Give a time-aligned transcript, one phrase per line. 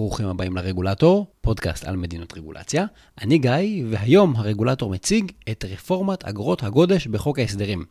[0.00, 2.86] ברוכים הבאים לרגולטור, פודקאסט על מדינות רגולציה.
[3.20, 7.84] אני גיא, והיום הרגולטור מציג את רפורמת אגרות הגודש בחוק ההסדרים.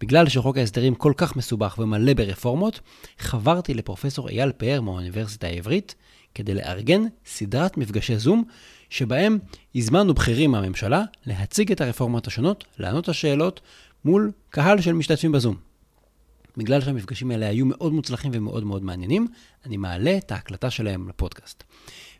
[0.00, 2.80] בגלל שחוק ההסדרים כל כך מסובך ומלא ברפורמות,
[3.18, 5.94] חברתי לפרופסור אייל פאר מהאוניברסיטה העברית,
[6.34, 8.44] כדי לארגן סדרת מפגשי זום,
[8.90, 9.38] שבהם
[9.74, 13.60] הזמנו בכירים מהממשלה להציג את הרפורמות השונות, לענות על שאלות
[14.04, 15.67] מול קהל של משתתפים בזום.
[16.58, 19.28] בגלל שהמפגשים האלה היו מאוד מוצלחים ומאוד מאוד מעניינים,
[19.66, 21.64] אני מעלה את ההקלטה שלהם לפודקאסט.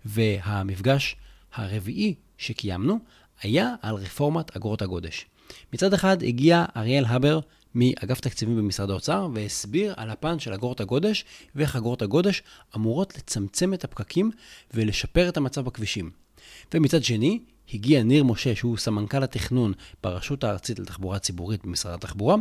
[0.04, 1.16] והמפגש
[1.54, 2.98] הרביעי שקיימנו
[3.42, 5.26] היה על רפורמת אגרות הגודש.
[5.72, 7.40] מצד אחד הגיע אריאל הבר
[7.74, 11.24] מאגף תקציבים במשרד האוצר והסביר על הפן של אגרות הגודש
[11.54, 12.42] ואיך אגרות הגודש
[12.76, 14.30] אמורות לצמצם את הפקקים
[14.74, 16.10] ולשפר את המצב בכבישים.
[16.74, 17.40] ומצד שני,
[17.74, 19.72] הגיע ניר משה, שהוא סמנכ"ל התכנון
[20.02, 22.36] ברשות הארצית לתחבורה ציבורית במשרד התחבורה,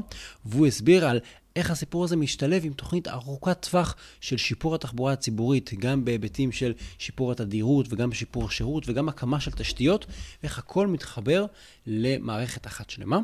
[0.46, 1.20] והוא הסביר על
[1.56, 6.74] איך הסיפור הזה משתלב עם תוכנית ארוכת טווח של שיפור התחבורה הציבורית, גם בהיבטים של
[6.98, 10.06] שיפור התדירות וגם שיפור השירות וגם הקמה של תשתיות,
[10.44, 11.46] ואיך הכל מתחבר
[11.88, 13.20] למערכת אחת שלמה.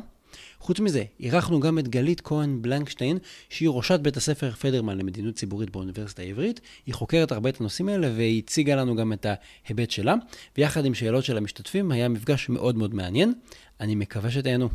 [0.64, 5.70] חוץ מזה, אירחנו גם את גלית כהן בלנקשטיין, שהיא ראשת בית הספר פדרמן למדיניות ציבורית
[5.70, 6.60] באוניברסיטה העברית.
[6.86, 10.14] היא חוקרת הרבה את הנושאים האלה והיא הציגה לנו גם את ההיבט שלה,
[10.58, 13.34] ויחד עם שאלות של המשתתפים היה מפגש מאוד מאוד מעניין.
[13.80, 14.68] אני מקווה שתהנו.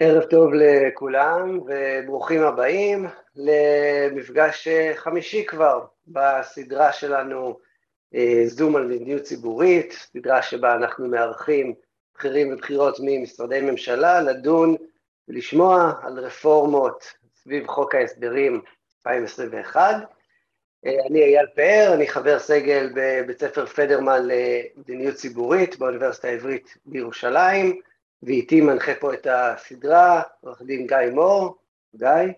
[0.00, 7.58] ערב טוב לכולם וברוכים הבאים למפגש חמישי כבר בסדרה שלנו
[8.14, 11.74] אה, זום על מדיניות ציבורית, סדרה שבה אנחנו מארחים
[12.18, 14.76] בכירים ובכירות ממשרדי ממשלה לדון
[15.28, 17.04] ולשמוע על רפורמות
[17.42, 18.60] סביב חוק ההסדרים
[18.98, 19.80] 2021.
[20.86, 27.80] אה, אני אייל פאר, אני חבר סגל בבית ספר פדרמן למדיניות ציבורית באוניברסיטה העברית בירושלים.
[28.22, 31.58] ואיתי מנחה פה את הסדרה, עורך דין גיא מור.
[31.96, 32.32] גיא?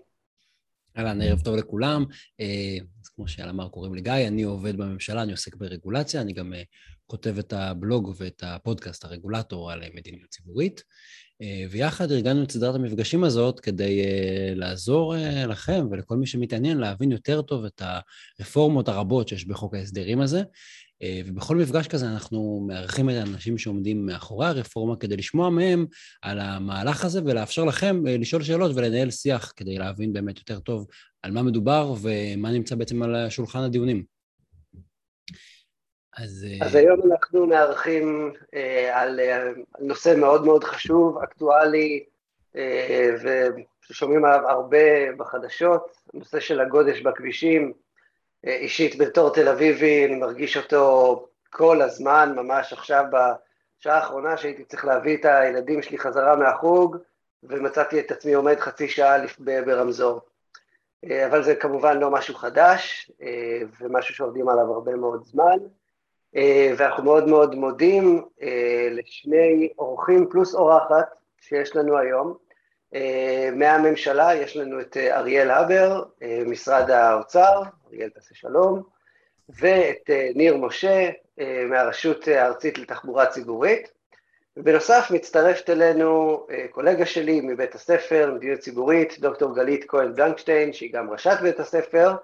[0.96, 2.04] אהלן, ערב טוב לכולם.
[2.40, 6.32] אה, אז כמו שאל אמר, קוראים לי גיא, אני עובד בממשלה, אני עוסק ברגולציה, אני
[6.32, 6.62] גם אה,
[7.06, 10.82] כותב את הבלוג ואת הפודקאסט, הרגולטור על מדיניות ציבורית.
[11.42, 14.02] אה, ויחד ארגנו את סדרת המפגשים הזאת כדי
[14.54, 15.14] לעזור
[15.48, 17.82] לכם ולכל מי שמתעניין להבין יותר טוב את
[18.38, 20.44] הרפורמות הרבות שיש בחוק ההסדרים הזה, אה,
[21.26, 25.86] ובכל מפגש כזה אנחנו מארחים את האנשים שעומדים מאחורי הרפורמה כדי לשמוע מהם
[26.22, 30.86] על המהלך הזה ולאפשר לכם אה, לשאול שאלות ולנהל שיח כדי להבין באמת יותר טוב
[31.22, 34.20] על מה מדובר ומה נמצא בעצם על שולחן הדיונים.
[36.16, 39.20] אז, אה, אז היום אנחנו מארחים אה, על,
[39.78, 42.04] נושא מאוד מאוד חשוב, אקטואלי,
[42.56, 43.10] אה,
[44.00, 47.72] עליו הרבה בחדשות, נושא של הגודש בכבישים,
[48.44, 54.84] אישית בתור תל אביבי, אני מרגיש אותו כל הזמן, ממש עכשיו בשעה האחרונה שהייתי צריך
[54.84, 56.96] להביא את הילדים שלי חזרה מהחוג,
[57.42, 60.20] ומצאתי את עצמי עומד חצי שעה ברמזור.
[61.04, 65.56] אה, אבל זה כמובן לא משהו חדש, אה, ומשהו שעובדים עליו הרבה מאוד זמן,
[66.36, 68.24] אה, ואנחנו מאוד מאוד מודים
[68.90, 71.08] לשני אורחים פלוס אורחת
[71.40, 72.49] שיש לנו היום.
[73.52, 76.02] מהממשלה יש לנו את אריאל הבר,
[76.46, 78.82] משרד האוצר, אריאל תעשה שלום,
[79.58, 83.92] ואת אה, ניר משה אה, מהרשות הארצית לתחבורה ציבורית.
[84.56, 90.92] ובנוסף מצטרפת אלינו אה, קולגה שלי מבית הספר, מדיניות ציבורית, דוקטור גלית כהן בלנקשטיין, שהיא
[90.92, 92.14] גם ראשת בית הספר,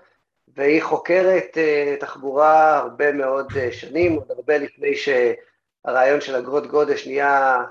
[0.56, 1.58] והיא חוקרת
[2.00, 7.64] תחבורה הרבה מאוד שנים, עוד הרבה לפני שהרעיון של אגרות גודש נהיה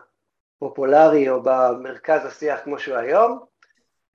[0.66, 3.40] פופולרי או במרכז השיח כמו שהוא היום.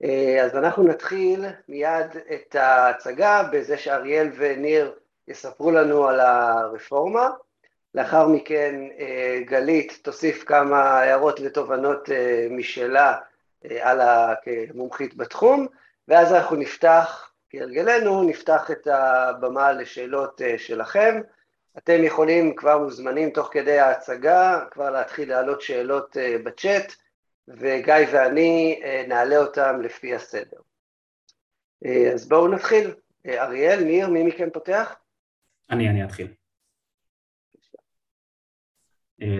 [0.03, 4.93] אה, אז אנחנו נתחיל מיד את ההצגה בזה שאריאל וניר
[5.27, 7.29] יספרו לנו על הרפורמה.
[7.95, 13.17] לאחר מכן אה, גלית תוסיף כמה הערות ותובנות אה, משלה
[13.79, 13.99] על
[14.43, 15.67] כמומחית בתחום,
[16.07, 21.21] ואז אנחנו נפתח, כהרגלנו, נפתח את הבמה לשאלות שלכם.
[21.77, 26.93] אתם יכולים, כבר מוזמנים תוך כדי ההצגה, כבר להתחיל להעלות שאלות בצ'אט.
[27.47, 30.57] וגיא ואני אה, נעלה אותם לפי הסדר.
[31.85, 32.93] אה, אז בואו נתחיל.
[33.25, 34.95] אה, אריאל, ניר, מי מכם פותח?
[35.71, 36.27] אני, אני אתחיל.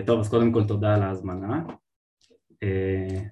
[0.06, 1.64] טוב, אז קודם כל תודה על ההזמנה.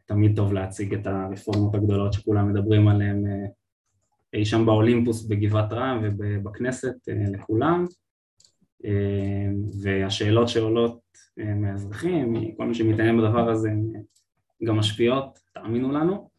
[0.07, 3.25] תמיד טוב להציג את הרפורמות הגדולות שכולם מדברים עליהן
[4.35, 6.95] אי שם באולימפוס בגבעת רם ובכנסת
[7.33, 7.87] לכולם.
[9.83, 11.01] והשאלות שעולות
[11.37, 13.71] מהאזרחים, כל מי שמתעניין בדבר הזה,
[14.65, 16.31] גם משפיעות, תאמינו לנו,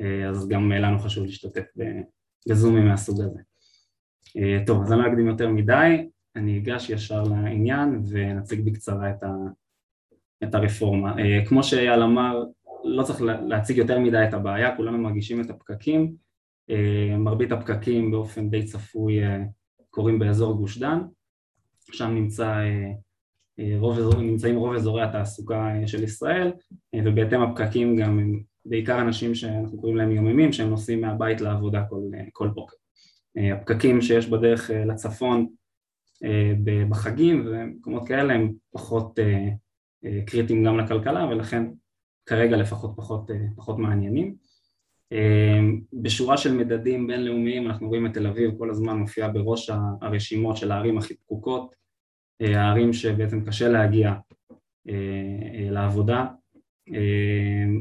[0.00, 1.64] אה, אז גם לנו חשוב להשתתף
[2.48, 3.40] בזומים מהסוג הזה.
[4.36, 9.22] אה, טוב, אז אני לא אקדים יותר מדי, אני אגש ישר לעניין ונציג בקצרה את,
[9.22, 9.32] ה,
[10.44, 11.18] את הרפורמה.
[11.18, 12.44] אה, כמו שאייל אמר,
[12.84, 16.28] לא צריך להציג יותר מדי את הבעיה, כולנו מרגישים את הפקקים,
[17.18, 19.20] מרבית הפקקים באופן די צפוי
[19.90, 20.98] קורים באזור גוש דן,
[21.92, 22.62] שם נמצא,
[23.78, 26.52] רוב, נמצאים רוב אזורי התעסוקה של ישראל
[27.04, 32.00] ובהתאם הפקקים גם הם בעיקר אנשים שאנחנו קוראים להם יוממים שהם נוסעים מהבית לעבודה כל,
[32.32, 32.76] כל בוקר.
[33.36, 35.48] הפקקים שיש בדרך לצפון
[36.88, 39.18] בחגים ומקומות כאלה הם פחות
[40.26, 41.64] קריטיים גם לכלכלה ולכן
[42.26, 44.34] כרגע לפחות פחות, פחות מעניינים.
[45.92, 49.70] בשורה של מדדים בינלאומיים אנחנו רואים את תל אביב כל הזמן מופיעה בראש
[50.00, 51.74] הרשימות של הערים הכי פקוקות,
[52.40, 54.14] הערים שבעצם קשה להגיע
[55.70, 56.26] לעבודה,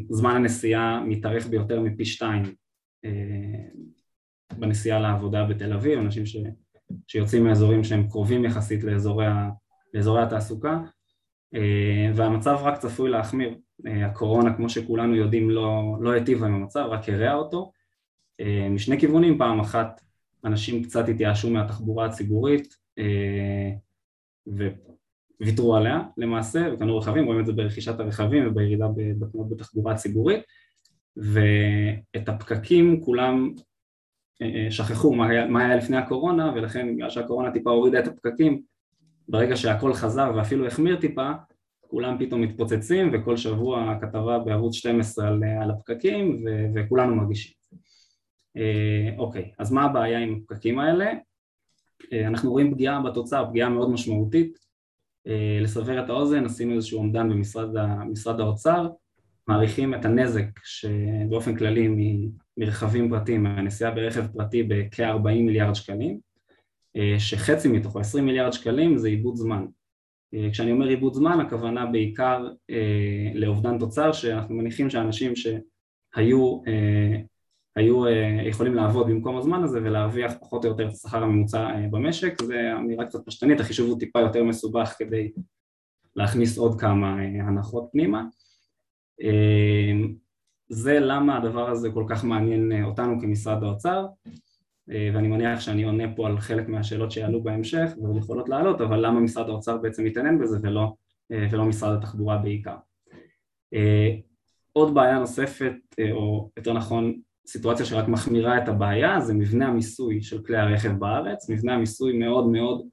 [0.10, 2.44] זמן הנסיעה מתארך ביותר מפי שתיים
[4.58, 6.38] בנסיעה לעבודה בתל אביב, אנשים ש,
[7.08, 9.26] שיוצאים מאזורים שהם קרובים יחסית לאזורי,
[9.94, 10.80] לאזורי התעסוקה
[12.16, 17.34] והמצב רק צפוי להחמיר הקורונה כמו שכולנו יודעים לא, לא היטיבה עם המצב, רק הרעה
[17.34, 17.72] אותו.
[18.70, 20.02] משני כיוונים, פעם אחת
[20.46, 22.76] אנשים קצת התייאשו מהתחבורה הציבורית
[25.42, 28.88] וויתרו עליה למעשה וקנו רכבים, רואים את זה ברכישת הרכבים ובירידה
[29.20, 30.40] בתנועות בתחבורה הציבורית.
[31.18, 33.54] ואת הפקקים כולם
[34.70, 38.62] שכחו מה היה, מה היה לפני הקורונה ולכן בגלל שהקורונה טיפה הורידה את הפקקים
[39.30, 41.32] ברגע שהכל חזר ואפילו החמיר טיפה
[41.88, 47.58] כולם פתאום מתפוצצים וכל שבוע כתבה בערוץ 12 על, על הפקקים ו, וכולנו מרגישים.
[48.58, 51.14] אה, אוקיי, אז מה הבעיה עם הפקקים האלה?
[52.14, 54.58] אה, אנחנו רואים פגיעה בתוצאה, פגיעה מאוד משמעותית.
[55.28, 58.88] אה, לסבר את האוזן עשינו איזשהו אומדן במשרד האוצר,
[59.48, 61.90] מעריכים את הנזק שבאופן כללי
[62.58, 66.20] מרכבים פרטיים, מהנסיעה ברכב פרטי בכ-40 מיליארד שקלים,
[67.18, 69.66] שחצי מתוכו, 20 מיליארד שקלים, זה עיבוד זמן.
[70.34, 77.18] אה, כשאני אומר עיבוד זמן הכוונה בעיקר אה, לאובדן תוצר שאנחנו מניחים שאנשים שהיו אה,
[77.78, 81.88] היו אה, יכולים לעבוד במקום הזמן הזה ולהרוויח פחות או יותר את השכר הממוצע אה,
[81.92, 85.32] במשק, זה אמירה קצת פשטנית, החישוב הוא טיפה יותר מסובך כדי
[86.16, 88.24] להכניס עוד כמה אה, הנחות פנימה.
[89.22, 89.92] אה,
[90.70, 94.06] זה למה הדבר הזה כל כך מעניין אה, אותנו כמשרד האוצר
[94.88, 99.20] ואני מניח שאני עונה פה על חלק מהשאלות שיעלו בהמשך ועוד יכולות לעלות, אבל למה
[99.20, 100.94] משרד האוצר בעצם מתעניין בזה ולא,
[101.32, 102.76] אה, ולא משרד התחבורה בעיקר.
[103.74, 104.16] אה,
[104.74, 105.74] עוד בעיה נוספת,
[106.12, 111.50] או יותר נכון סיטואציה שרק מחמירה את הבעיה, זה מבנה המיסוי של כלי הרכב בארץ,
[111.50, 112.88] מבנה המיסוי מאוד מאוד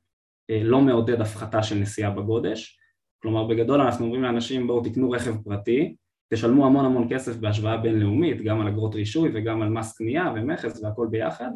[0.51, 2.79] לא מעודד הפחתה של נסיעה בגודש,
[3.23, 5.95] כלומר בגדול אנחנו אומרים לאנשים בואו תקנו רכב פרטי,
[6.33, 10.83] תשלמו המון המון כסף בהשוואה בינלאומית, גם על אגרות רישוי וגם על מס קנייה ומכס
[10.83, 11.51] והכל ביחד,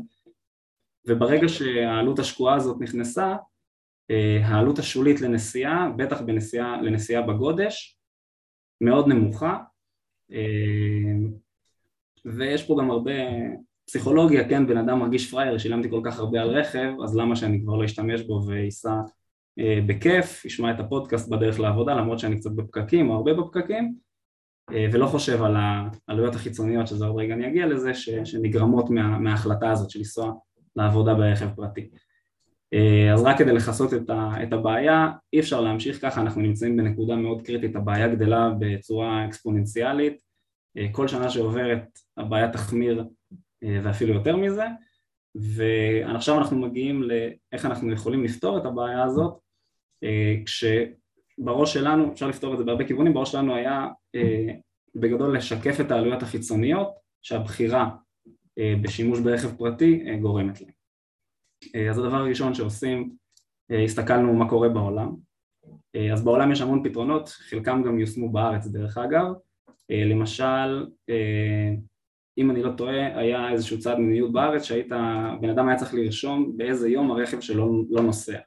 [1.07, 3.37] וברגע שהעלות השקועה הזאת נכנסה,
[4.11, 7.99] אה, העלות השולית לנסיעה, בטח בנסיעה, לנסיעה בגודש,
[8.81, 9.59] מאוד נמוכה,
[10.33, 11.29] אה,
[12.25, 13.13] ויש פה גם הרבה
[13.87, 17.63] פסיכולוגיה, כן, בן אדם מרגיש פראייר, שילמתי כל כך הרבה על רכב, אז למה שאני
[17.63, 19.01] כבר לא אשתמש בו ואסע
[19.59, 24.09] אה, בכיף, אשמע את הפודקאסט בדרך לעבודה, למרות שאני קצת בפקקים או הרבה בפקקים,
[24.93, 25.57] ולא חושב על
[26.09, 30.33] העלויות החיצוניות, שזה עוד רגע אני אגיע לזה, שנגרמות מה, מההחלטה הזאת של לנסוע
[30.77, 31.89] לעבודה ברכב פרטי.
[32.75, 33.91] אה, אז רק כדי לכסות
[34.43, 40.23] את הבעיה, אי אפשר להמשיך ככה, אנחנו נמצאים בנקודה מאוד קריטית, הבעיה גדלה בצורה אקספוננציאלית,
[40.77, 43.05] אה, כל שנה שעוברת הבעיה תחמיר
[43.65, 44.65] אה, ואפילו יותר מזה,
[45.35, 49.39] ועכשיו אנחנו מגיעים לאיך אנחנו יכולים לפתור את הבעיה הזאת,
[50.47, 53.87] כשבראש שלנו, אפשר לפתור את זה בהרבה כיוונים, בראש שלנו היה
[54.95, 56.89] בגדול לשקף את העלויות החיצוניות
[57.23, 57.91] שהבחירה
[58.83, 60.71] בשימוש ברכב פרטי אה, גורמת להם.
[61.75, 63.11] אה, אז הדבר הראשון שעושים,
[63.85, 65.15] הסתכלנו מה קורה בעולם,
[66.13, 69.27] אז בעולם יש המון פתרונות, חלקם גם יושמו בארץ דרך אגב,
[69.91, 70.87] למשל
[72.39, 74.89] אם אני לא טועה היה איזשהו צעד מדיניות בארץ שהיית,
[75.41, 78.39] בן אדם היה צריך לרשום באיזה יום הרכב שלו לא נוסע.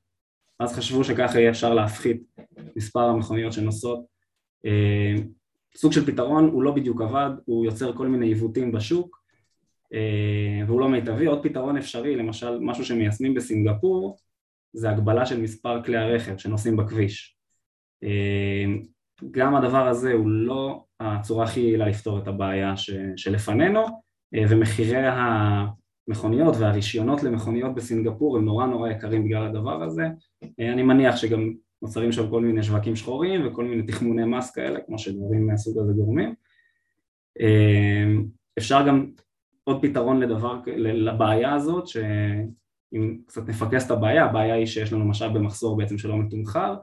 [0.60, 2.24] אז חשבו שככה יהיה אפשר להפחית
[2.76, 4.06] מספר המכוניות שנוסעות.
[5.76, 9.21] סוג של פתרון, הוא לא בדיוק עבד, הוא יוצר כל מיני עיוותים בשוק.
[9.21, 9.21] אה,
[10.68, 11.26] והוא לא מיטבי.
[11.26, 14.18] עוד פתרון אפשרי, למשל משהו שמיישמים בסינגפור,
[14.74, 17.38] זה הגבלה של מספר כלי הרכב שנוסעים בכביש.
[18.04, 18.66] אה,
[19.32, 23.82] גם הדבר הזה הוא לא הצורה הכי יעילה לפתור את הבעיה ש, שלפנינו,
[24.36, 25.04] אה, ומחירי
[26.08, 30.04] המכוניות והרישיונות למכוניות בסינגפור הם נורא נורא יקרים בגלל הדבר הזה.
[30.60, 35.00] אני מניח שגם נוצרים שם כל מיני שווקים שחורים וכל מיני תכמוני מס כאלה, כמו
[35.00, 36.34] שדברים מהסוג הזה גורמים.
[38.58, 39.12] אפשר גם
[39.64, 45.34] עוד פתרון לדבר, לבעיה הזאת, שאם קצת נפקס את הבעיה, הבעיה היא שיש לנו משאב
[45.34, 46.76] במחסור בעצם שלא מתומחר,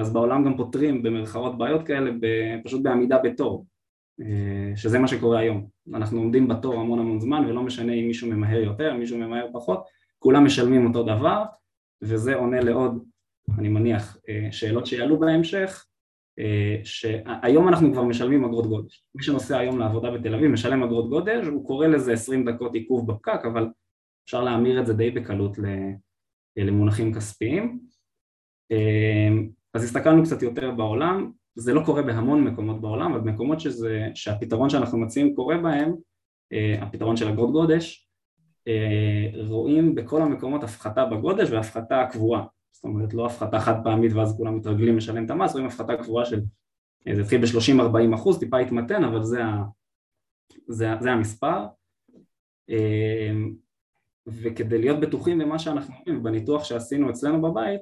[0.00, 2.10] אז בעולם גם פותרים במרכאות בעיות כאלה
[2.64, 3.66] פשוט בעמידה בתור,
[4.76, 5.66] שזה מה שקורה היום.
[5.94, 9.84] אנחנו עומדים בתור המון המון זמן ולא משנה אם מישהו ממהר יותר, מישהו ממהר פחות,
[10.18, 11.44] כולם משלמים אותו דבר,
[12.02, 13.04] וזה עונה לעוד,
[13.58, 14.16] אני מניח,
[14.50, 15.86] שאלות שיעלו בהמשך,
[16.84, 19.04] שהיום אנחנו כבר משלמים אגרות גודש.
[19.14, 23.12] מי שנוסע היום לעבודה בתל אביב משלם אגרות גודש, הוא קורא לזה 20 דקות עיכוב
[23.12, 23.68] בפקק, אבל
[24.24, 25.56] אפשר להמיר את זה די בקלות
[26.56, 27.80] למונחים כספיים.
[29.74, 34.70] אז הסתכלנו קצת יותר בעולם, זה לא קורה בהמון מקומות בעולם, אבל במקומות שזה, שהפתרון
[34.70, 35.94] שאנחנו מציעים קורה בהם,
[36.80, 38.08] הפתרון של אגרות גודש,
[39.48, 42.44] רואים בכל המקומות הפחתה בגודש והפחתה קבועה.
[42.78, 46.24] זאת אומרת לא הפחתה חד פעמית ואז כולם מתרגלים לשלם את המס, רואים הפחתה קבועה
[46.24, 46.40] של,
[47.14, 49.64] זה התחיל ב-30-40 אחוז, טיפה התמתן, אבל זה, ה,
[50.68, 51.66] זה, זה המספר.
[54.26, 57.80] וכדי להיות בטוחים במה שאנחנו אומרים, בניתוח שעשינו אצלנו בבית,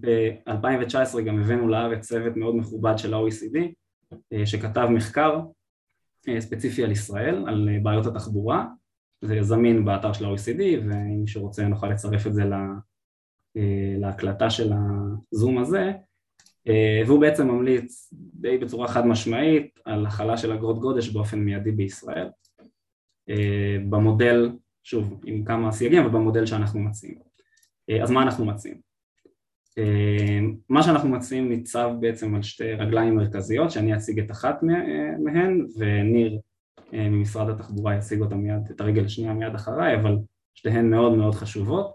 [0.00, 3.58] ב-2019 גם הבאנו לארץ צוות מאוד מכובד של ה-OECD
[4.44, 5.40] שכתב מחקר
[6.38, 8.66] ספציפי על ישראל, על בעיות התחבורה,
[9.24, 12.44] זה זמין באתר של ה-OECD ואם מישהו רוצה נוכל לצרף את זה
[13.98, 14.72] להקלטה של
[15.32, 15.92] הזום הזה
[17.06, 22.28] והוא בעצם ממליץ די בצורה חד משמעית על החלה של אגרות גודש באופן מיידי בישראל
[23.88, 24.50] במודל,
[24.82, 27.18] שוב עם כמה סייגים, אבל במודל שאנחנו מציעים
[28.02, 28.80] אז מה אנחנו מציעים?
[30.68, 34.62] מה שאנחנו מציעים ניצב בעצם על שתי רגליים מרכזיות שאני אציג את אחת
[35.24, 36.40] מהן וניר
[36.92, 40.16] ממשרד התחבורה יציג אותה מיד, את הרגל השנייה מיד אחריי אבל
[40.54, 41.92] שתיהן מאוד מאוד חשובות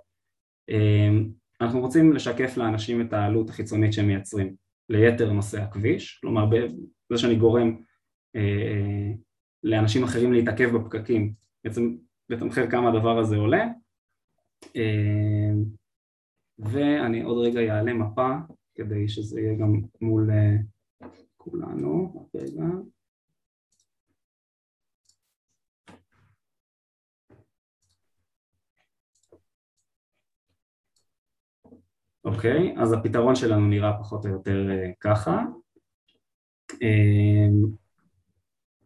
[1.62, 4.56] אנחנו רוצים לשקף לאנשים את העלות החיצונית שהם מייצרים
[4.90, 7.76] ליתר נושא הכביש, כלומר בזה שאני גורם
[9.64, 11.34] לאנשים אחרים להתעכב בפקקים,
[11.64, 11.96] בעצם
[12.30, 13.68] לתמחר כמה הדבר הזה עולה.
[16.60, 18.30] ואני עוד רגע אעלה מפה
[18.76, 20.30] כדי שזה יהיה גם מול
[21.38, 22.64] כולנו, רגע
[32.26, 34.68] אוקיי, אז הפתרון שלנו נראה פחות או יותר
[35.00, 35.44] ככה.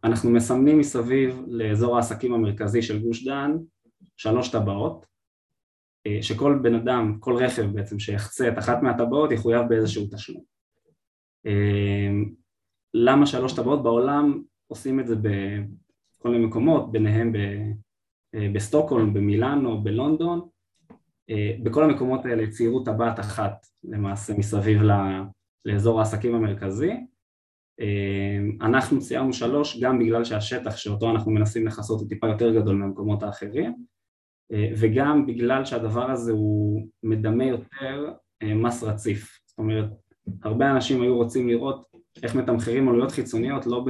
[0.04, 3.56] אנחנו מסמנים מסביב לאזור העסקים המרכזי של גוש דן
[4.16, 5.06] שלוש טבעות,
[6.20, 10.44] שכל בן אדם, כל רכב בעצם שיחצה את אחת מהטבעות יחויב באיזשהו תשלום.
[12.94, 13.82] למה שלוש טבעות?
[13.82, 17.32] בעולם עושים את זה בכל מיני מקומות, ביניהם
[18.54, 20.48] בסטוקהולם, במילאנו, בלונדון,
[21.62, 24.82] בכל המקומות האלה ציירו טבעת אחת למעשה מסביב
[25.64, 26.92] לאזור העסקים המרכזי.
[28.60, 33.22] אנחנו ציירנו שלוש גם בגלל שהשטח שאותו אנחנו מנסים לכסות הוא טיפה יותר גדול מהמקומות
[33.22, 33.74] האחרים
[34.52, 38.12] וגם בגלל שהדבר הזה הוא מדמה יותר
[38.44, 39.38] מס רציף.
[39.46, 39.86] זאת אומרת
[40.42, 41.84] הרבה אנשים היו רוצים לראות
[42.22, 43.84] איך מתמחרים עלויות חיצוניות לא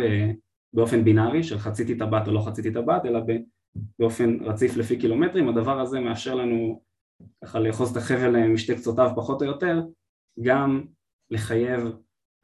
[0.74, 3.20] באופן בינארי של חציתי טבעת או לא חציתי טבעת אלא
[3.98, 5.48] באופן רציף לפי קילומטרים.
[5.48, 6.82] הדבר הזה מאפשר לנו
[7.44, 9.82] ככה לאחוז את החבל משתי קצותיו פחות או יותר,
[10.42, 10.84] גם
[11.30, 11.80] לחייב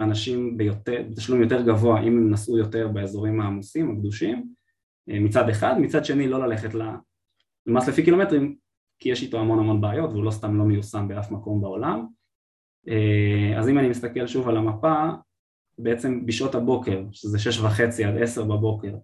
[0.01, 4.49] אנשים ביותר, בתשלום יותר גבוה אם הם נסעו יותר באזורים העמוסים, הקדושים,
[5.07, 8.57] מצד אחד, מצד שני לא ללכת למס לפי קילומטרים,
[8.99, 12.07] כי יש איתו המון המון בעיות והוא לא סתם לא מיושם באף מקום בעולם.
[13.59, 15.09] אז אם אני מסתכל שוב על המפה,
[15.79, 18.95] בעצם בשעות הבוקר, שזה שש וחצי עד עשר בבוקר,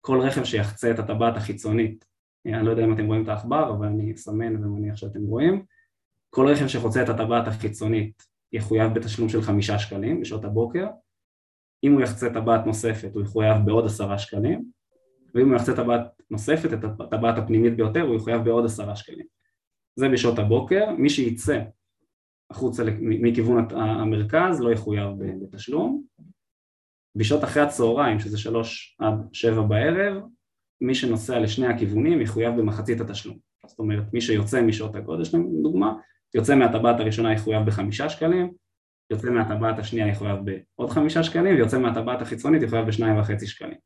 [0.00, 2.04] כל רכב שיחצה את הטבעת החיצונית
[2.46, 5.64] אני לא יודע אם אתם רואים את העכבר, אבל אני אסמן ומניח שאתם רואים.
[6.30, 8.22] כל רכב שחוצה את הטבעת החיצונית
[8.52, 10.86] יחויב בתשלום של חמישה שקלים בשעות הבוקר.
[11.84, 14.64] אם הוא יחצה טבעת נוספת הוא יחויב בעוד עשרה שקלים,
[15.34, 19.26] ואם הוא יחצה טבעת נוספת, את הטבעת הפנימית ביותר, הוא יחויב בעוד עשרה שקלים.
[19.96, 21.62] זה בשעות הבוקר, מי שייצא
[22.50, 25.08] החוצה מכיוון המרכז לא יחויב
[25.42, 26.04] בתשלום.
[27.16, 30.22] בשעות אחרי הצהריים, שזה שלוש עד שבע בערב,
[30.86, 33.38] מי שנוסע לשני הכיוונים יחויב במחצית התשלום.
[33.66, 35.94] זאת אומרת מי שיוצא משעות הגודש לדוגמה
[36.34, 38.52] יוצא מהטבעת הראשונה יחויב בחמישה שקלים
[39.10, 43.78] יוצא מהטבעת השנייה יחויב בעוד חמישה שקלים ויוצא מהטבעת החיצונית יחויב בשניים וחצי שקלים.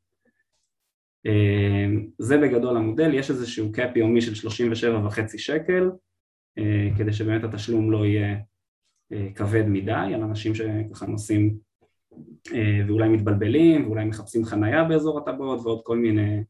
[2.19, 5.91] זה בגדול המודל, יש איזשהו קאפ יומי של 37 וחצי שקל
[6.97, 8.37] כדי שבאמת התשלום לא יהיה
[9.35, 11.57] כבד מדי על אנשים שככה נוסעים
[12.87, 16.43] ואולי מתבלבלים ואולי מחפשים חנייה באזור הטבעות ועוד כל מיני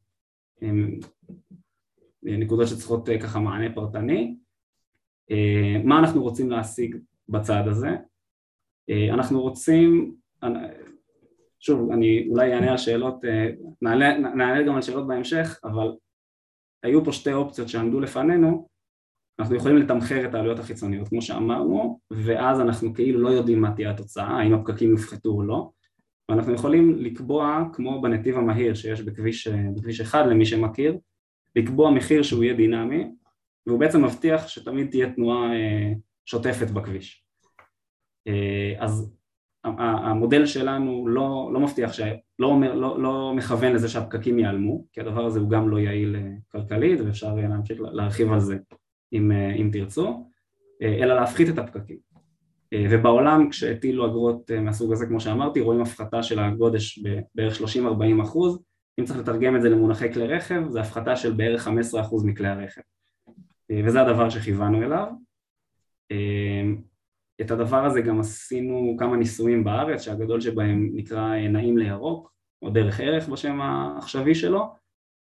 [2.23, 4.35] נקודות שצריכות אה, ככה מענה פרטני.
[5.31, 6.95] אה, מה אנחנו רוצים להשיג
[7.29, 7.89] בצד הזה?
[8.89, 10.15] אה, אנחנו רוצים,
[11.59, 13.15] שוב אני אולי אענה על שאלות,
[13.81, 15.91] נענה, נענה גם על שאלות בהמשך, אבל
[16.83, 18.69] היו פה שתי אופציות שעמדו לפנינו,
[19.39, 23.91] אנחנו יכולים לתמחר את העלויות החיצוניות כמו שאמרנו, ואז אנחנו כאילו לא יודעים מה תהיה
[23.91, 25.71] התוצאה, האם הפקקים יופחתו או לא,
[26.29, 30.97] ואנחנו יכולים לקבוע, כמו בנתיב המהיר שיש בכביש, בכביש אחד למי שמכיר,
[31.55, 33.11] לקבוע מחיר שהוא יהיה דינמי,
[33.67, 35.51] והוא בעצם מבטיח שתמיד תהיה תנועה
[36.25, 37.23] שוטפת בכביש.
[38.79, 39.15] אז
[39.63, 41.91] המודל שלנו לא, לא מבטיח,
[42.39, 46.15] לא, אומר, לא, לא מכוון לזה שהפקקים ייעלמו, כי הדבר הזה הוא גם לא יעיל
[46.51, 48.57] כלכלית ואפשר להמשיך להרחיב על זה
[49.13, 50.29] אם, אם תרצו,
[50.81, 51.97] אלא להפחית את הפקקים.
[52.73, 56.99] ובעולם כשהטילו אגרות מהסוג הזה כמו שאמרתי רואים הפחתה של הגודש
[57.35, 58.63] בערך 30-40 אחוז.
[58.99, 62.47] אם צריך לתרגם את זה למונחי כלי רכב זה הפחתה של בערך 15 אחוז מכלי
[62.47, 62.81] הרכב.
[63.85, 65.07] וזה הדבר שכיוונו אליו.
[67.41, 72.99] את הדבר הזה גם עשינו כמה ניסויים בארץ שהגדול שבהם נקרא נעים לירוק או דרך
[72.99, 74.65] ערך בשם העכשווי שלו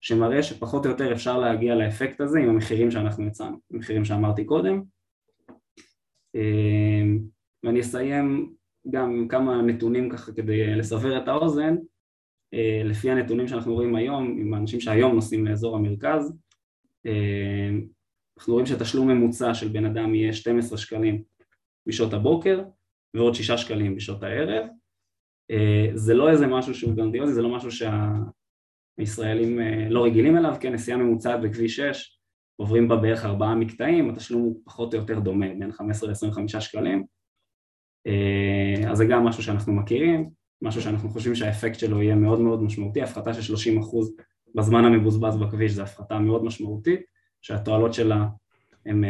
[0.02, 4.82] שמראה שפחות או יותר אפשר להגיע לאפקט הזה עם המחירים שאנחנו הצענו, המחירים שאמרתי קודם
[7.64, 8.54] ואני אסיים
[8.92, 11.76] גם עם כמה נתונים ככה כדי לסבר את האוזן.
[12.54, 16.34] אה, לפי הנתונים שאנחנו רואים היום עם האנשים שהיום נוסעים לאזור המרכז
[17.06, 17.86] אמ,
[18.38, 21.24] אנחנו רואים שתשלום ממוצע של בן אדם יהיה 12 שקלים
[21.88, 22.64] בשעות הבוקר
[23.14, 24.66] ועוד 6 שקלים בשעות הערב.
[25.52, 27.70] אה, זה לא איזה משהו שהוא גרנדיוזי, זה לא משהו
[28.98, 32.13] שהישראלים אה, לא רגילים אליו, כן, נסיעה ממוצעת בכביש 6
[32.56, 37.04] עוברים בה בערך ארבעה מקטעים, התשלום הוא פחות או יותר דומה, בין 15 ל-25 שקלים,
[38.08, 40.30] אה, אז זה גם משהו שאנחנו מכירים,
[40.62, 43.58] משהו שאנחנו חושבים שהאפקט שלו יהיה מאוד מאוד משמעותי, הפחתה של 30%
[44.56, 47.02] בזמן המבוזבז בכביש זה הפחתה מאוד משמעותית,
[47.42, 48.28] שהתועלות שלה
[48.86, 49.04] הם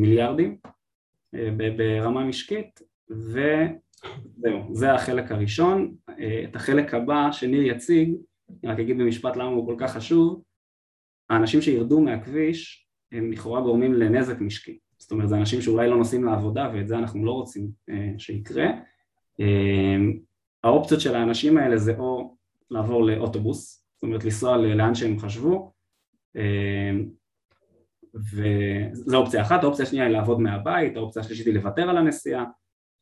[0.00, 0.56] מיליארדים
[1.34, 5.94] אה, ברמה משקית, וזהו, זה החלק הראשון.
[6.20, 8.14] אה, את החלק הבא שניר יציג,
[8.50, 10.42] אני רק אגיד במשפט למה הוא כל כך חשוב,
[11.30, 16.24] האנשים שירדו מהכביש הם לכאורה גורמים לנזק משקי, זאת אומרת זה אנשים שאולי לא נוסעים
[16.24, 18.66] לעבודה ואת זה אנחנו לא רוצים אה, שיקרה.
[19.40, 19.96] אה,
[20.64, 22.36] האופציות של האנשים האלה זה או
[22.70, 25.72] לעבור לאוטובוס, זאת אומרת לנסוע לאן שהם חשבו,
[26.36, 26.90] אה,
[28.14, 32.44] וזו אופציה אחת, האופציה השנייה היא לעבוד מהבית, האופציה השלישית היא לוותר על הנסיעה,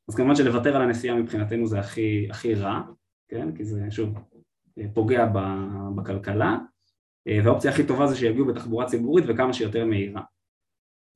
[0.09, 2.81] אז כמובן שלוותר על הנסיעה מבחינתנו זה הכי, הכי רע,
[3.29, 3.57] כן?
[3.57, 4.15] כי זה שוב
[4.95, 5.27] פוגע
[5.97, 6.74] בכלכלה, אה,
[7.27, 10.23] והאופציה הכי טובה זה שיגיעו בתחבורה ציבורית וכמה שיותר מהירה.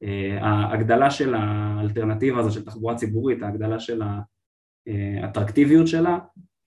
[0.03, 4.03] אה, ההגדלה של האלטרנטיבה הזו של תחבורה ציבורית, ההגדלה של
[5.23, 6.19] האטרקטיביות שלה,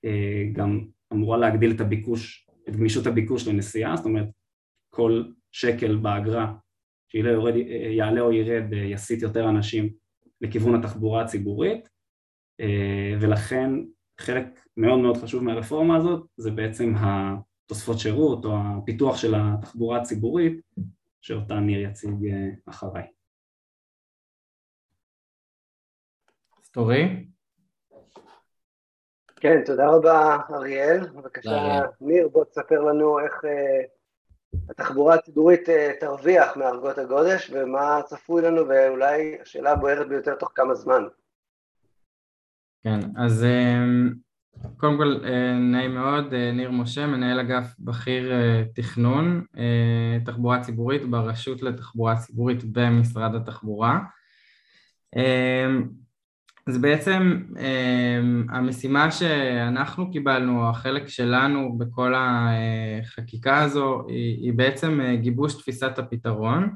[0.06, 4.28] אה, גם אמורה להגדיל את הביקוש, את גמישות הביקוש לנסיעה, זאת אומרת
[4.90, 6.54] כל שקל באגרה
[7.12, 9.90] שיעלה או ירד יסיט יותר אנשים
[10.42, 11.90] לכיוון התחבורה הציבורית
[13.22, 13.70] ולכן
[14.20, 14.46] חלק
[14.78, 16.94] מאוד מאוד חשוב מהרפורמה הזאת זה בעצם
[17.72, 20.62] תוספות שירות או הפיתוח של התחבורה הציבורית
[21.22, 23.08] שאותה ניר יציג אה, אחריי.
[26.64, 27.26] סטורי?
[29.36, 31.08] כן, תודה רבה אריאל.
[31.08, 38.42] בבקשה, ניר, בוא תספר לנו איך uh, התחבורה הציבורית uh, תרוויח מארגות הגודש ומה צפוי
[38.42, 41.04] לנו ואולי השאלה הבוערת ביותר תוך כמה זמן.
[42.84, 44.16] כן, אז uh,
[44.78, 49.44] קודם כל, אה, נעים מאוד, אה, ניר משה, מנהל אגף בכיר אה, תכנון
[50.26, 54.00] תחבורה ציבורית ברשות לתחבורה ציבורית במשרד התחבורה.
[56.68, 57.42] אז בעצם
[58.50, 66.70] המשימה שאנחנו קיבלנו, החלק שלנו בכל החקיקה הזו, היא, בעצם גיבוש תפיסת הפתרון.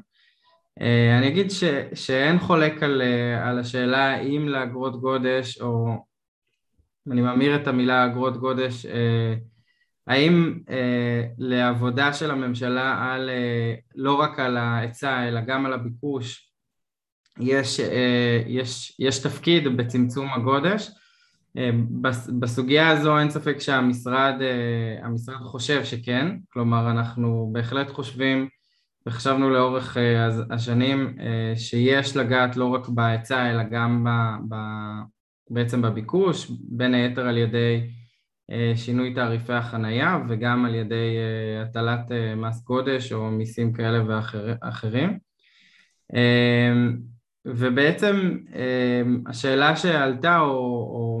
[1.18, 3.02] אני אגיד ש, שאין חולק על,
[3.42, 5.96] על השאלה האם לאגרות גודש או
[7.10, 9.34] אני ממיר את המילה אגרות גודש, אה,
[10.06, 16.52] האם אה, לעבודה של הממשלה על, אה, לא רק על ההיצע אלא גם על הביקוש
[17.40, 17.80] יש,
[18.46, 20.90] יש, יש תפקיד בצמצום הגודש?
[22.40, 24.34] בסוגיה הזו אין ספק שהמשרד
[25.02, 28.48] המשרד חושב שכן, כלומר אנחנו בהחלט חושבים
[29.06, 29.96] וחשבנו לאורך
[30.50, 31.16] השנים
[31.56, 34.06] שיש לגעת לא רק בהיצע אלא גם
[35.50, 37.90] בעצם בביקוש, בין היתר על ידי
[38.50, 44.02] אה, שינוי תעריפי החנייה וגם על ידי אה, הטלת אה, מס גודש או מיסים כאלה
[44.08, 45.18] ואחרים.
[47.46, 48.38] ובעצם
[49.26, 51.20] השאלה שעלתה או, או,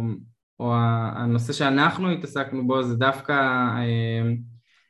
[0.60, 0.74] או
[1.16, 3.66] הנושא שאנחנו התעסקנו בו זה דווקא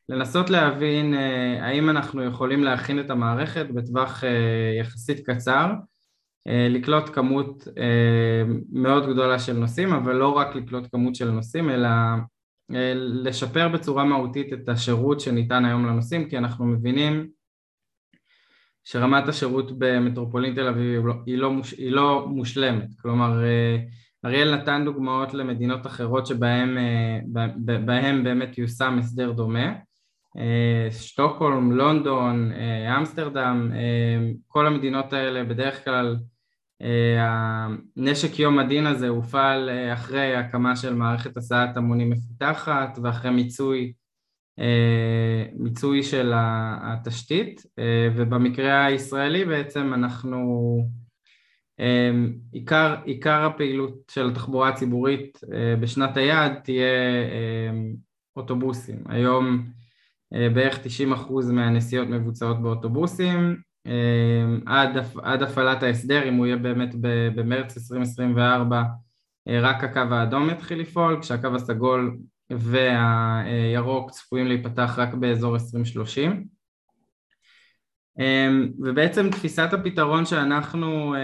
[0.09, 1.14] לנסות להבין
[1.61, 4.25] האם אנחנו יכולים להכין את המערכת בטווח
[4.81, 5.72] יחסית קצר
[6.46, 11.88] לקלוט כמות אה, מאוד גדולה של נושאים, אבל לא רק לקלוט כמות של נושאים, אלא
[12.74, 17.28] אה, לשפר בצורה מהותית את השירות שניתן היום לנושאים, כי אנחנו מבינים
[18.85, 23.40] שרמת השירות במטרופולין תל אביב היא לא, מוש, היא לא מושלמת, כלומר
[24.24, 29.72] אריאל נתן דוגמאות למדינות אחרות שבהן באמת יושם הסדר דומה.
[30.90, 32.52] שטוקהולם, לונדון,
[32.98, 33.70] אמסטרדם,
[34.46, 36.16] כל המדינות האלה בדרך כלל
[37.18, 43.92] הנשק יום הדין הזה הופעל אחרי הקמה של מערכת הסעת המונים מפותחת ואחרי מיצוי
[45.52, 47.66] מיצוי של התשתית.
[48.16, 50.78] ובמקרה הישראלי בעצם אנחנו
[52.52, 55.40] עיקר, עיקר הפעילות של התחבורה הציבורית
[55.80, 56.86] בשנת היעד תהיה
[58.36, 59.04] אוטובוסים.
[59.08, 59.66] היום
[60.32, 63.56] בערך 90% מהנסיעות מבוצעות באוטובוסים
[64.66, 66.94] עד, עד הפעלת ההסדר אם הוא יהיה באמת
[67.35, 68.83] במרץ 2024
[69.49, 72.16] רק הקו האדום יתחיל לפעול כשהקו הסגול
[72.51, 76.46] והירוק צפויים להיפתח רק באזור 2030
[78.79, 81.14] ובעצם תפיסת הפתרון שאנחנו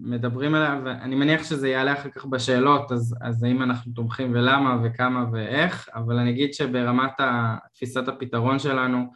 [0.00, 4.78] מדברים עליה, ואני מניח שזה יעלה אחר כך בשאלות, אז, אז האם אנחנו תומכים ולמה
[4.84, 7.20] וכמה ואיך, אבל אני אגיד שברמת
[7.74, 9.06] תפיסת הפתרון שלנו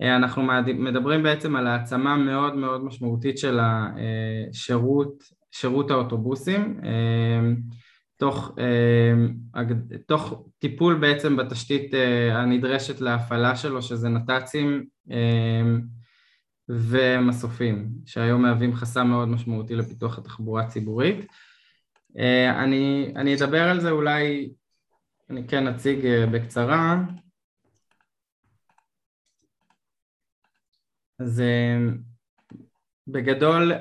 [0.00, 0.42] אנחנו
[0.74, 6.80] מדברים בעצם על העצמה מאוד מאוד משמעותית של השירות, שירות האוטובוסים
[8.16, 8.56] תוך,
[10.06, 11.94] תוך טיפול בעצם בתשתית
[12.32, 14.84] הנדרשת להפעלה שלו שזה נת"צים
[16.68, 21.26] ומסופים שהיום מהווים חסם מאוד משמעותי לפיתוח התחבורה הציבורית.
[22.50, 24.50] אני, אני אדבר על זה אולי,
[25.30, 25.98] אני כן אציג
[26.32, 27.02] בקצרה
[31.18, 31.42] אז
[33.08, 33.72] בגדול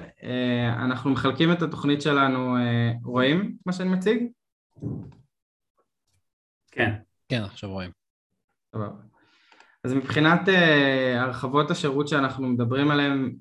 [0.78, 2.56] אנחנו מחלקים את התוכנית שלנו,
[3.04, 4.28] רואים מה שאני מציג?
[6.72, 6.94] כן.
[7.30, 7.92] כן, עכשיו רואים.
[8.72, 8.84] טוב.
[9.84, 10.42] אז מבחינת
[11.16, 13.36] הרחבות השירות שאנחנו מדברים עליהן,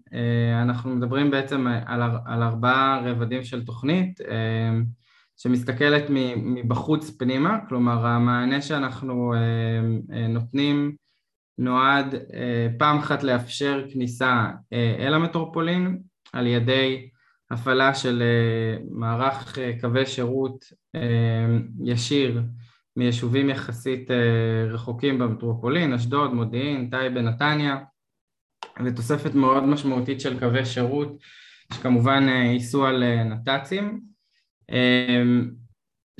[0.63, 4.21] אנחנו מדברים בעצם על, על ארבעה רבדים של תוכנית
[5.37, 6.05] שמסתכלת
[6.37, 9.35] מבחוץ פנימה, כלומר המענה שאנחנו
[10.29, 10.97] נותנים
[11.59, 12.15] נועד
[12.79, 14.47] פעם אחת לאפשר כניסה
[14.99, 15.99] אל המטרופולין
[16.33, 17.09] על ידי
[17.51, 18.23] הפעלה של
[18.91, 20.65] מערך קווי שירות
[21.85, 22.43] ישיר
[22.97, 24.11] מיישובים יחסית
[24.71, 27.77] רחוקים במטרופולין, אשדוד, מודיעין, טייבה, נתניה
[28.85, 31.17] ותוספת מאוד משמעותית של קווי שירות
[31.73, 34.01] שכמובן ייסעו על נת"צים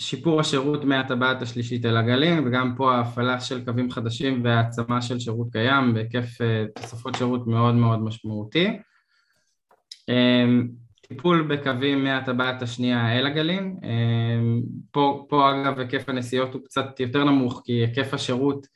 [0.01, 5.53] שיפור השירות מהטבעת השלישית אל הגלים וגם פה ההפעלה של קווים חדשים והעצמה של שירות
[5.53, 6.39] קיים בהיקף
[6.75, 8.79] תוספות שירות מאוד מאוד משמעותי.
[11.09, 13.77] טיפול בקווים מהטבעת השנייה אל הגלים,
[14.91, 18.67] פה, פה אגב היקף הנסיעות הוא קצת יותר נמוך כי היקף השירות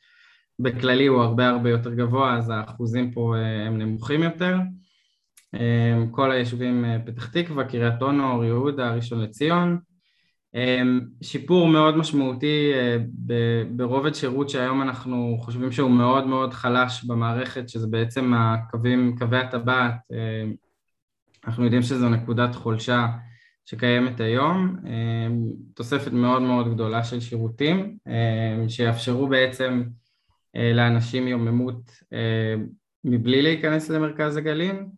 [0.59, 3.35] בכללי הוא הרבה הרבה יותר גבוה אז האחוזים פה
[3.67, 4.57] הם נמוכים יותר.
[6.11, 9.79] כל היישובים פתח תקווה, קריית אונו, אור יהודה, ראשון לציון
[11.21, 12.71] שיפור מאוד משמעותי
[13.71, 19.95] ברובד שירות שהיום אנחנו חושבים שהוא מאוד מאוד חלש במערכת שזה בעצם הקווים, קווי הטבעת
[21.45, 23.07] אנחנו יודעים שזו נקודת חולשה
[23.65, 24.75] שקיימת היום,
[25.73, 27.97] תוספת מאוד מאוד גדולה של שירותים
[28.67, 29.83] שיאפשרו בעצם
[30.55, 31.91] לאנשים יוממות
[33.03, 34.89] מבלי להיכנס למרכז הגלים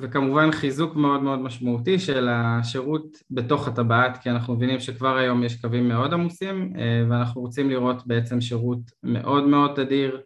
[0.00, 5.60] וכמובן חיזוק מאוד מאוד משמעותי של השירות בתוך הטבעת כי אנחנו מבינים שכבר היום יש
[5.60, 6.72] קווים מאוד עמוסים
[7.10, 10.20] ואנחנו רוצים לראות בעצם שירות מאוד מאוד תדיר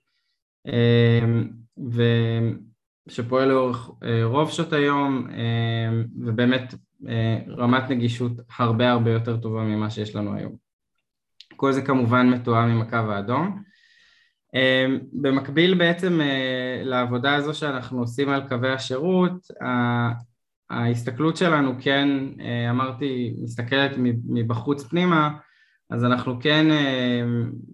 [1.93, 2.03] ו...
[3.09, 3.91] שפועל לאורך
[4.25, 5.27] רוב שעות היום
[6.21, 6.75] ובאמת
[7.49, 10.53] רמת נגישות הרבה הרבה יותר טובה ממה שיש לנו היום.
[11.57, 13.63] כל זה כמובן מתואם עם הקו האדום.
[15.13, 16.21] במקביל בעצם
[16.85, 19.47] לעבודה הזו שאנחנו עושים על קווי השירות,
[20.71, 22.09] ההסתכלות שלנו כן,
[22.71, 23.91] אמרתי, מסתכלת
[24.29, 25.31] מבחוץ פנימה
[25.91, 26.67] אז אנחנו כן,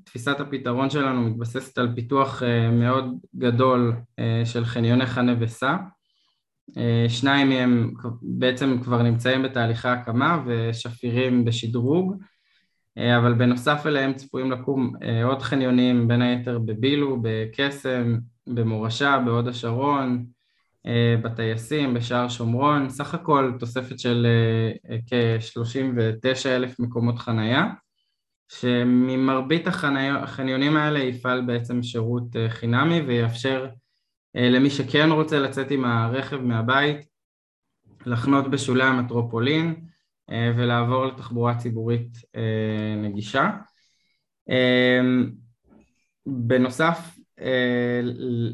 [0.05, 3.93] תפיסת הפתרון שלנו מתבססת על פיתוח מאוד גדול
[4.45, 5.77] של חניוני חנה וסע.
[7.09, 12.17] שניים מהם בעצם כבר נמצאים בתהליכי הקמה ושפירים בשדרוג
[12.97, 14.93] אבל בנוסף אליהם צפויים לקום
[15.25, 20.27] עוד חניונים בין היתר בבילו, בקסם, במורשה, בהוד השרון,
[21.23, 24.27] בטייסים, בשער שומרון, סך הכל תוספת של
[25.07, 27.65] כ-39 אלף מקומות חנייה
[28.49, 29.67] שממרבית
[30.23, 33.69] החניונים האלה יפעל בעצם שירות חינמי ויאפשר
[34.35, 37.07] למי שכן רוצה לצאת עם הרכב מהבית
[38.07, 39.75] לחנות בשולי המטרופולין
[40.31, 42.19] ולעבור לתחבורה ציבורית
[43.03, 43.51] נגישה.
[46.27, 47.19] בנוסף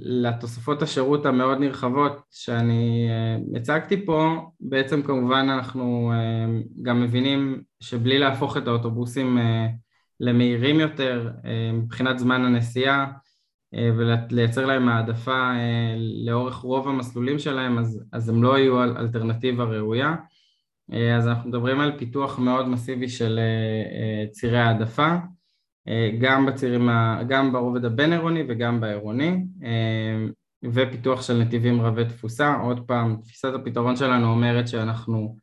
[0.01, 3.09] לתוספות השירות המאוד נרחבות שאני
[3.57, 6.13] הצגתי פה, בעצם כמובן אנחנו
[6.83, 9.39] גם מבינים שבלי להפוך את האוטובוסים
[10.21, 11.31] למהירים יותר
[11.73, 13.13] מבחינת זמן הנסיעה
[13.75, 15.53] ולייצר להם העדפה
[16.27, 20.15] לאורך רוב המסלולים שלהם, אז, אז הם לא יהיו אלטרנטיבה ראויה.
[21.17, 23.41] אז אנחנו מדברים על פיתוח מאוד מסיבי של
[24.31, 25.17] צירי העדפה,
[26.21, 26.89] גם, בצירים,
[27.29, 29.45] גם ברובד הבין-עירוני וגם בעירוני,
[30.65, 32.55] ופיתוח של נתיבים רבי תפוסה.
[32.55, 35.37] עוד פעם, תפיסת הפתרון שלנו אומרת שאנחנו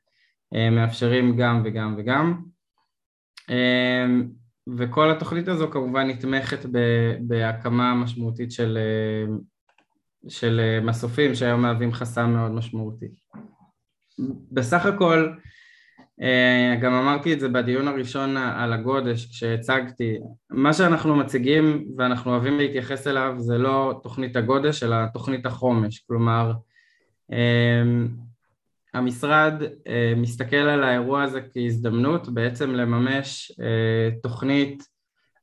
[0.51, 2.41] מאפשרים גם וגם וגם.
[4.77, 6.65] וכל התוכנית הזו כמובן נתמכת
[7.21, 8.77] בהקמה משמעותית של,
[10.27, 13.07] של מסופים שהיום מהווים חסם מאוד משמעותי.
[14.51, 15.29] בסך הכל,
[16.81, 20.17] גם אמרתי את זה בדיון הראשון על הגודש כשהצגתי,
[20.49, 26.53] מה שאנחנו מציגים ואנחנו אוהבים להתייחס אליו זה לא תוכנית הגודש אלא תוכנית החומש, כלומר
[28.93, 29.53] המשרד
[30.17, 33.51] מסתכל על האירוע הזה כהזדמנות בעצם לממש
[34.23, 34.83] תוכנית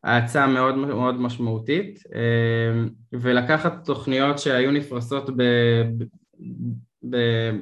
[0.04, 2.02] האצה מאוד מאוד משמעותית
[3.12, 5.42] ולקחת תוכניות שהיו נפרסות ב,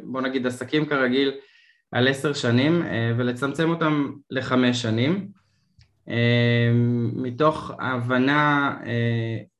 [0.04, 1.32] בוא נגיד עסקים כרגיל
[1.92, 2.82] על עשר שנים
[3.16, 5.28] ולצמצם אותם לחמש שנים.
[7.14, 8.76] מתוך הבנה,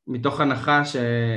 [0.06, 0.96] מתוך הנחה ש,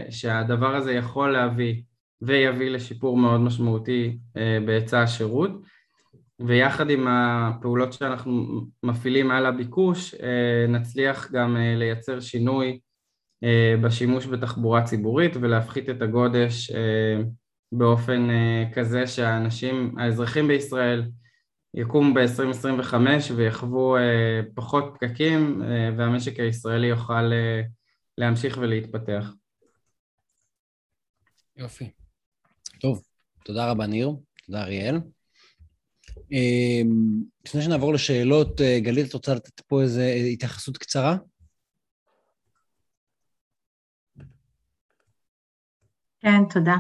[0.10, 1.82] שהדבר הזה יכול להביא
[2.22, 4.18] ויביא לשיפור מאוד משמעותי
[4.66, 5.52] בהיצע השירות.
[6.40, 10.16] ויחד עם הפעולות שאנחנו מפעילים על הביקוש
[10.70, 12.80] נצליח גם לייצר שינוי
[13.82, 16.72] בשימוש בתחבורה ציבורית ולהפחית את הגודש
[17.72, 18.28] באופן
[18.74, 21.12] כזה שהאנשים, האזרחים בישראל
[21.74, 22.94] יקומו ב-2025
[23.36, 23.96] ויחוו
[24.56, 25.62] פחות פקקים
[25.98, 27.32] והמשק הישראלי יוכל
[28.18, 29.32] להמשיך ולהתפתח.
[31.58, 31.92] יופי.
[32.80, 33.04] טוב,
[33.46, 34.12] תודה רבה ניר,
[34.46, 35.00] תודה אריאל.
[37.46, 41.18] לפני שנעבור לשאלות, אה, גלית, את רוצה לתת פה איזו התייחסות קצרה?
[46.20, 46.76] כן, תודה.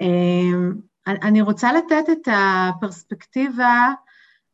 [0.00, 0.72] אמ,
[1.06, 3.92] אני רוצה לתת את הפרספקטיבה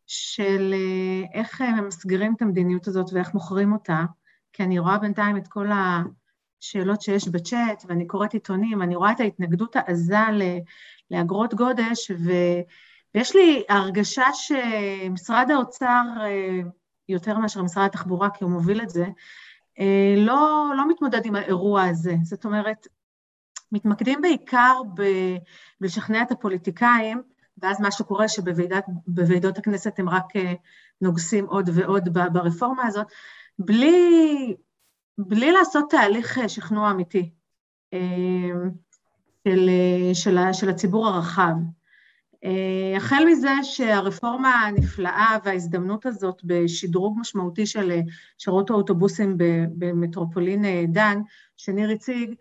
[0.06, 4.04] של אה, איך ממסגרים את המדיניות הזאת ואיך מוכרים אותה,
[4.52, 6.02] כי אני רואה בינתיים את כל ה...
[6.60, 10.18] שאלות שיש בצ'אט, ואני קוראת עיתונים, אני רואה את ההתנגדות העזה
[11.10, 12.30] לאגרות גודש, ו,
[13.14, 16.60] ויש לי הרגשה שמשרד האוצר, אה,
[17.08, 19.06] יותר מאשר משרד התחבורה, כי הוא מוביל את זה,
[19.80, 22.16] אה, לא, לא מתמודד עם האירוע הזה.
[22.22, 22.86] זאת אומרת,
[23.72, 24.80] מתמקדים בעיקר
[25.80, 27.22] בלשכנע את הפוליטיקאים,
[27.58, 30.52] ואז מה שקורה שבוועידות הכנסת הם רק אה,
[31.00, 33.06] נוגסים עוד ועוד ברפורמה הזאת,
[33.58, 34.54] בלי
[35.18, 37.30] בלי לעשות תהליך אה, שכנוע אמיתי
[37.92, 37.98] אה,
[39.48, 39.70] של,
[40.14, 41.52] של, של הציבור הרחב.
[42.96, 48.00] החל מזה שהרפורמה הנפלאה וההזדמנות הזאת בשדרוג משמעותי של
[48.38, 49.34] שירות האוטובוסים
[49.78, 51.20] במטרופולין דן,
[51.56, 52.34] שניר הציג,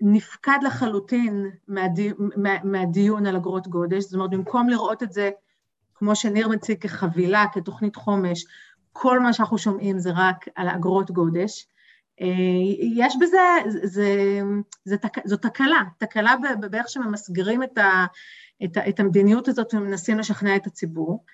[0.00, 5.30] נפקד לחלוטין מהדי, מה, מהדיון על אגרות גודש, זאת אומרת, במקום לראות את זה,
[5.94, 8.44] כמו שניר מציג, כחבילה, כתוכנית חומש,
[8.92, 11.66] כל מה שאנחנו שומעים זה רק על אגרות גודש.
[12.20, 12.26] אה,
[12.96, 13.38] יש בזה,
[13.68, 14.40] זה,
[14.84, 16.34] זה, זו תקלה, תקלה
[16.70, 18.06] באיך שממסגרים את, ה,
[18.64, 21.24] את, ה, את המדיניות הזאת ומנסים לשכנע את הציבור.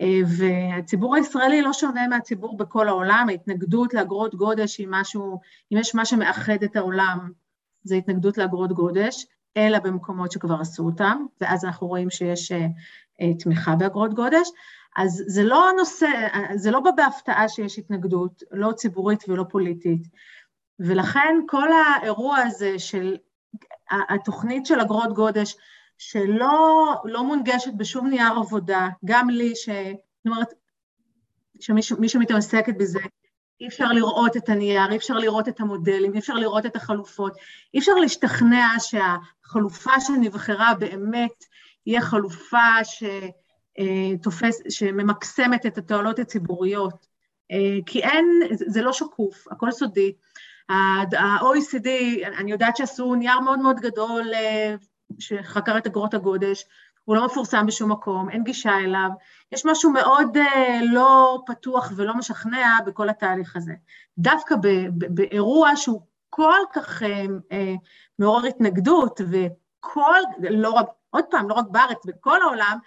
[0.00, 5.40] אה, והציבור הישראלי לא שונה מהציבור בכל העולם, ההתנגדות לאגרות גודש היא משהו,
[5.72, 7.30] אם יש מה שמאחד את העולם,
[7.88, 13.76] זה התנגדות לאגרות גודש, אלא במקומות שכבר עשו אותם, ואז אנחנו רואים שיש אה, תמיכה
[13.76, 14.48] באגרות גודש.
[14.96, 16.06] אז זה לא נושא,
[16.54, 20.08] זה לא בא בהפתעה שיש התנגדות, לא ציבורית ולא פוליטית.
[20.80, 23.16] ולכן כל האירוע הזה של
[23.90, 25.56] התוכנית של אגרות גודש,
[25.98, 29.68] שלא לא מונגשת בשום נייר עבודה, גם לי, ש...
[29.68, 30.54] זאת אומרת,
[31.60, 32.98] שמי שמתעסקת בזה,
[33.60, 37.32] אי אפשר לראות את הנייר, אי אפשר לראות את המודלים, אי אפשר לראות את החלופות,
[37.74, 41.44] אי אפשר להשתכנע שהחלופה שנבחרה באמת
[41.86, 43.04] היא החלופה ש...
[43.78, 47.06] אה, תופס, שממקסמת את התועלות הציבוריות,
[47.52, 50.12] אה, כי אין, זה לא שקוף, הכל סודי.
[50.68, 51.88] ה-OECD,
[52.38, 54.74] אני יודעת שעשו נייר מאוד מאוד גדול אה,
[55.18, 56.64] שחקר את אגרות הגודש,
[57.08, 59.10] הוא לא מפורסם בשום מקום, אין גישה אליו,
[59.52, 60.36] יש משהו מאוד
[60.82, 63.72] לא פתוח ולא משכנע בכל התהליך הזה.
[64.18, 64.54] דווקא
[64.92, 67.02] באירוע שהוא כל כך
[68.18, 72.78] מעורר התנגדות, וכל, לא רק, עוד פעם, לא רק בארץ, בכל העולם,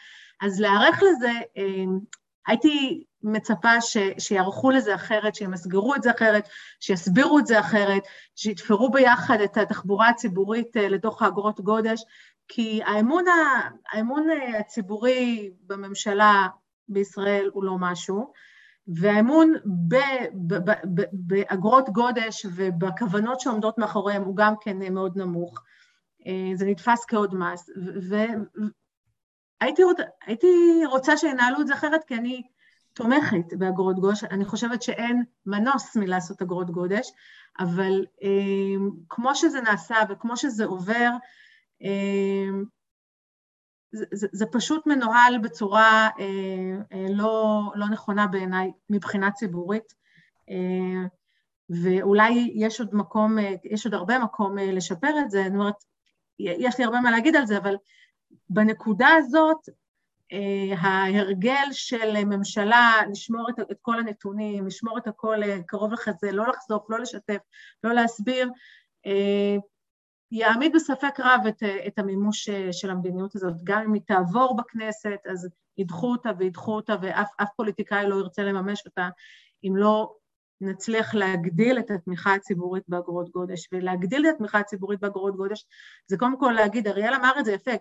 [0.42, 2.00] אז להיערך לזה, אמ,
[2.48, 8.04] הייתי מצפה ש, שיערכו לזה אחרת, שימסגרו את זה אחרת, שיסבירו את זה אחרת,
[8.36, 12.04] שיתפרו ביחד את התחבורה הציבורית אה, לתוך האגרות גודש,
[12.54, 13.26] כי האמון,
[13.92, 16.48] האמון אה, הציבורי בממשלה
[16.90, 18.32] בישראל הוא לא משהו,
[18.88, 19.54] והאמון
[21.12, 25.64] באגרות גודש ובכוונות שעומדות מאחוריהם הוא גם כן מאוד נמוך.
[26.56, 27.70] זה נתפס כעוד מס,
[29.62, 30.04] והייתי רוצה,
[30.90, 32.42] רוצה שינהלו את זה אחרת כי אני
[32.94, 37.12] תומכת באגרות גודש, אני חושבת שאין מנוס מלעשות אגרות גודש,
[37.60, 38.30] אבל אה,
[39.10, 41.18] כמו שזה נעשה וכמו שזה עובר, אה,
[43.92, 49.94] זה, זה, זה פשוט מנוהל בצורה אה, אה, לא, לא נכונה בעיניי מבחינה ציבורית,
[50.50, 51.08] אה,
[51.70, 55.76] ואולי יש עוד מקום, יש עוד הרבה מקום לשפר את זה, זאת אומרת,
[56.40, 57.76] יש לי הרבה מה להגיד על זה, אבל
[58.50, 59.58] בנקודה הזאת
[60.78, 66.90] ההרגל של ממשלה לשמור את, את כל הנתונים, לשמור את הכל קרוב לחזה, לא לחשוף,
[66.90, 67.40] לא לשתף,
[67.84, 68.50] לא להסביר,
[70.32, 73.54] יעמיד בספק רב את, את המימוש של המדיניות הזאת.
[73.64, 78.86] גם אם היא תעבור בכנסת, אז ידחו אותה וידחו אותה, ואף פוליטיקאי לא ירצה לממש
[78.86, 79.10] אותה,
[79.64, 80.16] אם לא
[80.62, 83.68] נצליח להגדיל את התמיכה הציבורית באגרות גודש.
[83.72, 85.66] ולהגדיל את התמיכה הציבורית באגרות גודש
[86.08, 87.72] זה קודם כל להגיד, אריאל אמר את זה יפה,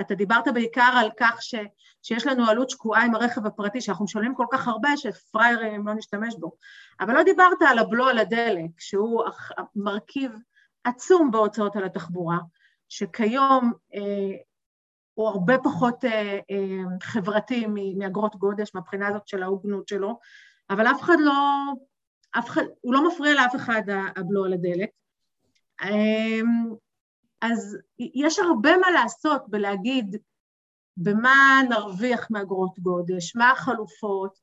[0.00, 1.54] אתה דיברת בעיקר על כך ש,
[2.02, 6.34] שיש לנו עלות שקועה עם הרכב הפרטי, שאנחנו משלמים כל כך הרבה שפריירים לא נשתמש
[6.38, 6.52] בו.
[7.00, 9.24] אבל לא דיברת על הבלו על הדלק, שהוא
[9.76, 10.32] מרכיב
[10.88, 12.38] עצום בהוצאות על התחבורה,
[12.88, 14.36] שכיום אה,
[15.14, 20.18] הוא הרבה פחות אה, אה, חברתי מאגרות גודש, מהבחינה הזאת של ההוגנות שלו,
[20.70, 21.32] אבל אף אחד לא,
[22.38, 23.82] אף אחד, הוא לא מפריע לאף אחד
[24.16, 24.90] הבלו על הדלק.
[27.40, 30.16] אז יש הרבה מה לעשות בלהגיד
[30.96, 34.38] במה נרוויח מאגרות גודש, מה החלופות,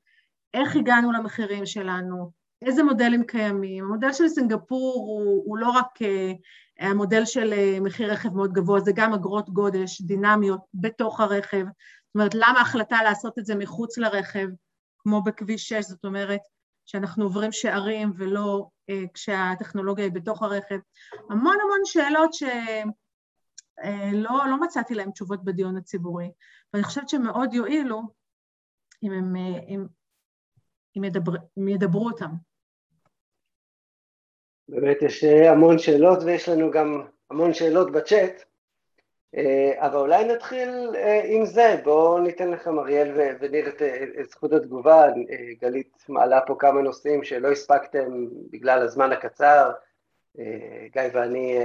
[0.53, 3.83] איך הגענו למחירים שלנו, איזה מודלים קיימים.
[3.83, 6.35] המודל של סינגפור הוא, הוא לא רק uh,
[6.79, 11.65] המודל של uh, מחיר רכב מאוד גבוה, זה גם אגרות גודש דינמיות בתוך הרכב.
[11.65, 14.47] זאת אומרת, למה ההחלטה לעשות את זה מחוץ לרכב,
[14.97, 16.41] כמו בכביש 6, זאת אומרת,
[16.85, 20.79] שאנחנו עוברים שערים ולא אה, כשהטכנולוגיה היא בתוך הרכב.
[21.29, 22.51] המון המון שאלות שלא
[23.83, 26.31] אה, לא מצאתי להן תשובות בדיון הציבורי,
[26.73, 28.01] ואני חושבת שמאוד יועילו
[29.03, 29.35] אם הם,
[29.67, 29.85] אם,
[30.97, 31.31] אם, ידבר,
[31.67, 32.29] ידברו אותם.
[34.69, 38.43] באמת יש המון שאלות ויש לנו גם המון שאלות בצ'אט.
[39.37, 43.81] אה, אבל אולי נתחיל אה, עם זה, בואו ניתן לכם אריאל וניר את,
[44.29, 45.11] זכות התגובה, אה,
[45.61, 49.71] גלית מעלה פה כמה נושאים שלא הספקתם בגלל הזמן הקצר,
[50.93, 51.59] גיא ואני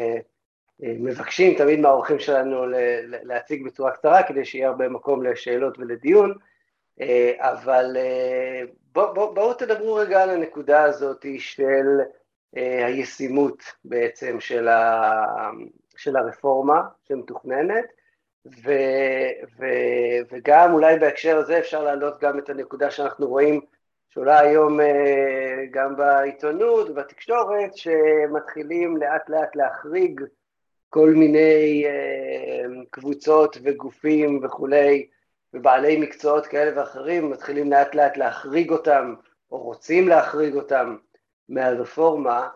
[0.81, 2.67] מבקשים תמיד מהאורחים שלנו
[3.25, 6.35] להציג בצורה קצרה כדי שיהיה הרבה מקום לשאלות ולדיון,
[7.39, 7.97] אבל
[8.93, 11.87] בואו בוא, בוא תדברו רגע על הנקודה הזאת של
[12.53, 15.25] הישימות בעצם של, ה,
[15.97, 17.85] של הרפורמה שמתוכננת,
[18.47, 18.73] ו,
[19.59, 19.65] ו,
[20.31, 23.61] וגם אולי בהקשר הזה אפשר להעלות גם את הנקודה שאנחנו רואים
[24.09, 30.21] שעולה היום אה, גם בעיתונות ובתקשורת, שמתחילים לאט לאט להחריג
[30.89, 35.09] כל מיני אה, קבוצות וגופים וכולי,
[35.55, 39.15] ובעלי מקצועות כאלה ואחרים, מתחילים לאט לאט להחריג אותם,
[39.51, 40.97] או רוצים להחריג אותם
[41.49, 42.49] מהרפורמה,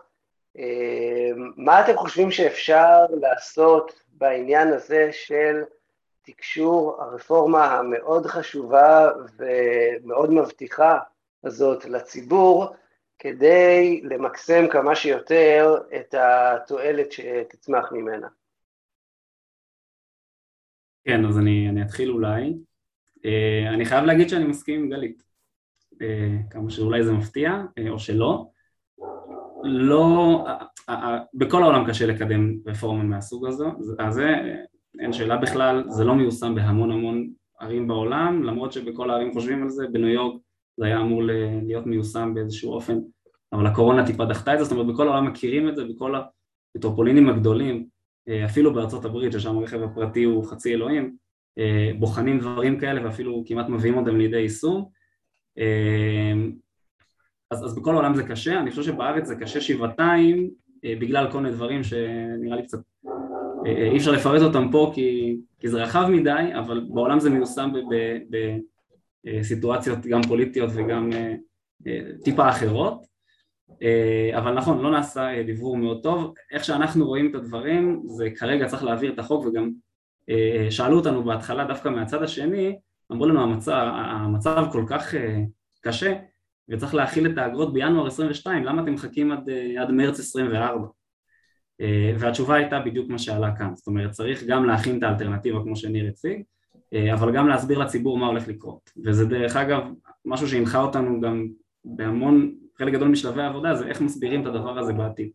[0.55, 5.63] אמ, מה אתם חושבים שאפשר לעשות בעניין הזה של
[6.21, 10.99] תקשור הרפורמה המאוד חשובה ומאוד מבטיחה
[11.43, 12.75] הזאת לציבור,
[13.19, 18.27] כדי למקסם כמה שיותר את התועלת שתצמח ממנה?
[21.03, 22.53] כן, אז אני, אני אתחיל אולי.
[23.25, 25.23] אה, אני חייב להגיד שאני מסכים עם גלית,
[26.01, 28.47] אה, כמה שאולי זה מפתיע, אה, או שלא.
[29.63, 30.45] לא,
[31.33, 33.47] בכל העולם קשה לקדם רפורמה מהסוג
[33.99, 34.25] הזה,
[34.99, 39.69] אין שאלה בכלל, זה לא מיושם בהמון המון ערים בעולם, למרות שבכל הערים חושבים על
[39.69, 40.41] זה, בניו יורק
[40.77, 41.23] זה היה אמור
[41.63, 42.99] להיות מיושם באיזשהו אופן,
[43.53, 46.15] אבל הקורונה טיפה דחתה את זה, זאת אומרת בכל העולם מכירים את זה, בכל
[46.75, 47.87] המטרופולינים הגדולים,
[48.45, 51.15] אפילו בארצות הברית ששם הרכב הפרטי הוא חצי אלוהים,
[51.99, 54.89] בוחנים דברים כאלה ואפילו כמעט מביאים אותם לידי יישום
[57.51, 60.49] אז, אז בכל העולם זה קשה, אני חושב שבארץ זה קשה שבעתיים
[60.85, 62.79] אה, בגלל כל מיני דברים שנראה לי קצת
[63.65, 67.29] אה, אה, אי אפשר לפרט אותם פה כי, כי זה רחב מדי, אבל בעולם זה
[67.29, 67.69] מיושם
[69.25, 71.09] בסיטואציות גם פוליטיות וגם
[72.23, 73.05] טיפה אחרות,
[74.37, 78.83] אבל נכון, לא נעשה דיבור מאוד טוב, איך שאנחנו רואים את הדברים זה כרגע צריך
[78.83, 79.71] להעביר את החוק וגם
[80.69, 82.79] שאלו אותנו בהתחלה דווקא מהצד השני,
[83.11, 85.13] אמרו לנו המצב, המצב כל כך
[85.81, 86.13] קשה
[86.69, 90.87] וצריך להכיל את האגרות בינואר 22, למה אתם מחכים עד, אה, עד מרץ 24?
[91.81, 95.75] אה, והתשובה הייתה בדיוק מה שעלה כאן, זאת אומרת צריך גם להכין את האלטרנטיבה כמו
[95.75, 96.41] שניר הציג,
[97.13, 98.89] אבל גם להסביר לציבור מה הולך לקרות.
[99.05, 99.83] וזה דרך אגב
[100.25, 101.47] משהו שהנחה אותנו גם
[101.85, 105.29] בהמון, חלק גדול משלבי העבודה זה איך מסבירים את הדבר הזה בעתיד.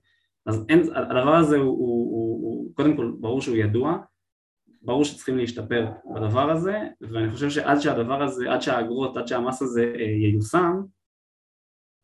[0.46, 3.98] אז אין, הדבר הזה הוא, הוא, הוא, הוא קודם כל ברור שהוא ידוע,
[4.82, 9.92] ברור שצריכים להשתפר בדבר הזה, ואני חושב שעד שהדבר הזה, עד שהאגרות, עד שהמס הזה
[9.96, 10.80] אה, ייושם,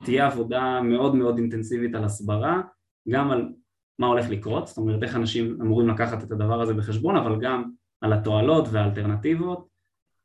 [0.05, 2.63] תהיה עבודה מאוד מאוד אינטנסיבית על הסברה,
[3.09, 3.53] גם על
[3.99, 7.71] מה הולך לקרות, זאת אומרת איך אנשים אמורים לקחת את הדבר הזה בחשבון, אבל גם
[8.01, 9.69] על התועלות והאלטרנטיבות,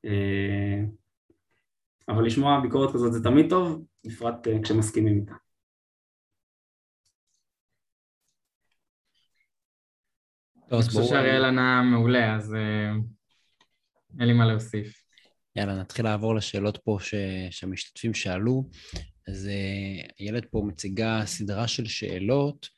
[0.06, 0.84] אה,
[2.10, 5.34] אבל לשמוע ביקורת כזאת זה תמיד טוב, בפרט אה, כשמסכימים איתה.
[10.72, 12.92] אני חושב שאריאל ענה מעולה, אז אה,
[14.20, 15.04] אין לי מה להוסיף.
[15.56, 17.16] יאללה, נתחיל לעבור לשאלות פה ש...
[17.50, 18.70] שהמשתתפים שאלו.
[19.28, 19.50] אז
[20.20, 22.70] הילד פה מציגה סדרה של שאלות.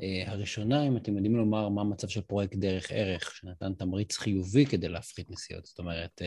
[0.00, 4.66] Uh, הראשונה, אם אתם יודעים לומר מה המצב של פרויקט דרך ערך, שנתן תמריץ חיובי
[4.66, 5.66] כדי להפחית נסיעות.
[5.66, 6.22] זאת אומרת,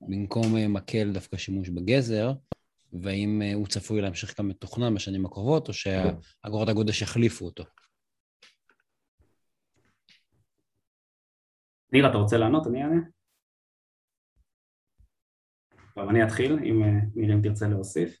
[0.00, 2.32] במקום מקל דווקא שימוש בגזר,
[2.92, 7.64] והאם הוא צפוי להמשיך גם מתוכנן בשנים הקרובות, או שאגרות הגודש יחליפו אותו.
[11.92, 12.66] ניר, אתה רוצה לענות?
[12.66, 13.00] אני אענה.
[15.94, 16.82] טוב, אני אתחיל, אם
[17.14, 18.20] ניר אם תרצה להוסיף.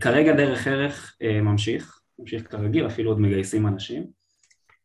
[0.00, 4.06] כרגע דרך ערך ממשיך, ממשיך כרגיל, אפילו עוד מגייסים אנשים.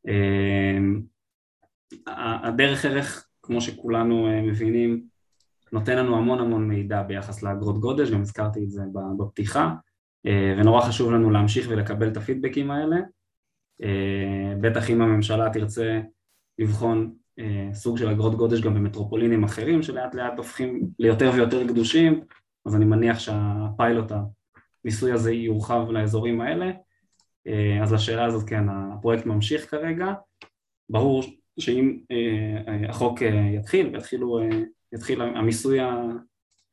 [0.07, 1.01] אמ,
[2.43, 5.03] הדרך ערך, כמו שכולנו אה, מבינים,
[5.71, 8.81] נותן לנו המון המון מידע ביחס לאגרות גודש, גם הזכרתי את זה
[9.19, 9.73] בפתיחה,
[10.25, 12.95] אה, ונורא חשוב לנו להמשיך ולקבל את הפידבקים האלה.
[13.83, 15.99] אה, בטח אם הממשלה תרצה
[16.59, 17.13] לבחון
[17.73, 22.21] סוג של אגרות גודש גם במטרופולינים אחרים שלאט לאט הופכים ליותר ויותר קדושים,
[22.65, 24.11] אז אני מניח שהפיילוט,
[24.83, 26.71] הניסוי הזה יורחב לאזורים האלה.
[27.47, 30.13] אה, אז לשאלה הזאת כן, הפרויקט ממשיך כרגע,
[30.89, 31.23] ברור
[31.59, 34.39] שאם אה, החוק אה, יתחיל ויתחילו,
[34.93, 35.79] יתחיל המיסוי,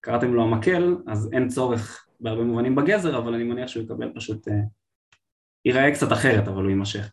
[0.01, 4.49] קראתם לו המקל, אז אין צורך בהרבה מובנים בגזר, אבל אני מניח שהוא יקבל פשוט,
[5.65, 7.13] ייראה קצת אחרת, אבל הוא יימשך.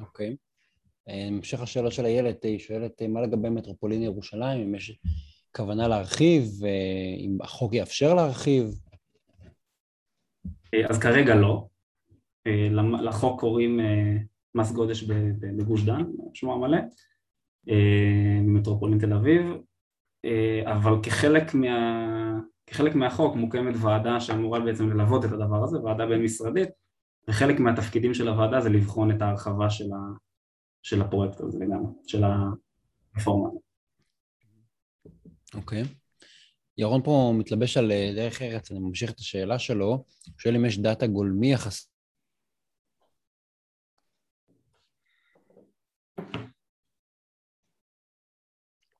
[0.00, 0.36] אוקיי.
[1.08, 1.12] Okay.
[1.12, 4.98] המשך השאלה של איילת, היא שואלת מה לגבי מטרופולין ירושלים, אם יש
[5.56, 6.44] כוונה להרחיב,
[7.18, 8.74] אם החוק יאפשר להרחיב,
[10.74, 11.66] אה, אז כרגע לא.
[12.46, 12.68] אה,
[13.02, 14.16] לחוק קוראים אה,
[14.54, 15.02] מס גודש
[15.56, 16.02] בגוש דן,
[16.34, 16.78] שמו המלא,
[18.44, 19.42] במטרופולין תל אביב,
[20.64, 26.22] אבל כחלק, מה, כחלק מהחוק מוקמת ועדה שאמורה בעצם ללוות את הדבר הזה, ועדה בין
[26.22, 26.68] משרדית,
[27.30, 29.96] וחלק מהתפקידים של הוועדה זה לבחון את ההרחבה של, ה,
[30.82, 33.48] של הפרויקט הזה לגמרי, של הרפורמה.
[35.54, 35.82] אוקיי.
[35.82, 35.86] Okay.
[36.78, 40.04] ירון פה מתלבש על אה, דרך ארץ, אני ממשיך את השאלה שלו, הוא
[40.38, 41.90] שואל אם יש data גולמי יחס...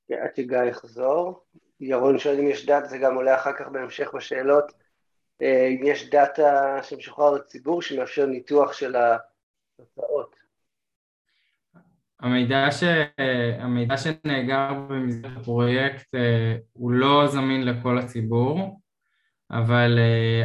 [0.09, 1.45] עד שגיא יחזור.
[1.79, 4.71] ירון שואל אם יש data, זה גם עולה אחר כך בהמשך בשאלות,
[5.41, 10.35] אם יש data שמשוחרר לציבור שמאפשר ניתוח של התוצאות.
[12.19, 12.83] המידע, ש...
[13.59, 18.81] המידע שנאגר במסגרת הפרויקט אה, הוא לא זמין לכל הציבור,
[19.51, 19.99] אבל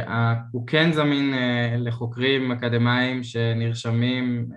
[0.07, 4.49] אה, הוא כן זמין אה, לחוקרים אקדמאים שנרשמים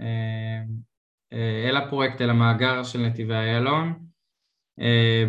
[1.68, 3.92] אל הפרויקט, אל המאגר של נתיבי איילון,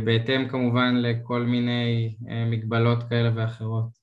[0.05, 2.15] בהתאם כמובן לכל מיני
[2.51, 3.96] מגבלות כאלה ואחרות.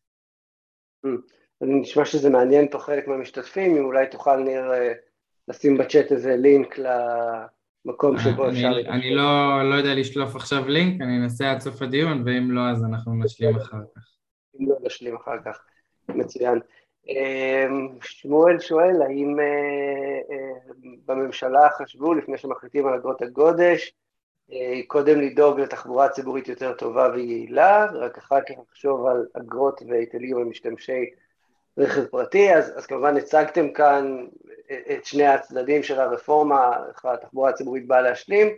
[1.62, 4.64] אני נשמע שזה מעניין פה חלק מהמשתתפים, אם אולי תוכל ניר
[5.48, 6.78] לשים בצ'אט איזה לינק
[7.84, 8.66] מקום שבו אפשר...
[8.66, 12.60] אני, אני לא, לא יודע לשלוף עכשיו לינק, אני אנסה עד סוף הדיון, ואם לא,
[12.70, 14.02] אז אנחנו נשלים אחר כך.
[14.60, 15.64] אם לא, נשלים אחר כך.
[16.08, 16.58] מצוין.
[17.08, 19.44] אמ, שמואל שואל, האם אה,
[20.30, 20.72] אה,
[21.06, 24.03] בממשלה חשבו, לפני שמחליטים על אגרות הגודש, אה,
[24.86, 31.10] קודם לדאוג לתחבורה ציבורית יותר טובה ויעילה, ורק אחר כך לחשוב על אגרות והיטלים למשתמשי
[31.78, 34.26] רכב פרטי, אז, אז כמובן הצגתם כאן
[34.66, 38.48] את שני הצדדים של הרפורמה, איך התחבורה הציבורית באה להשלים.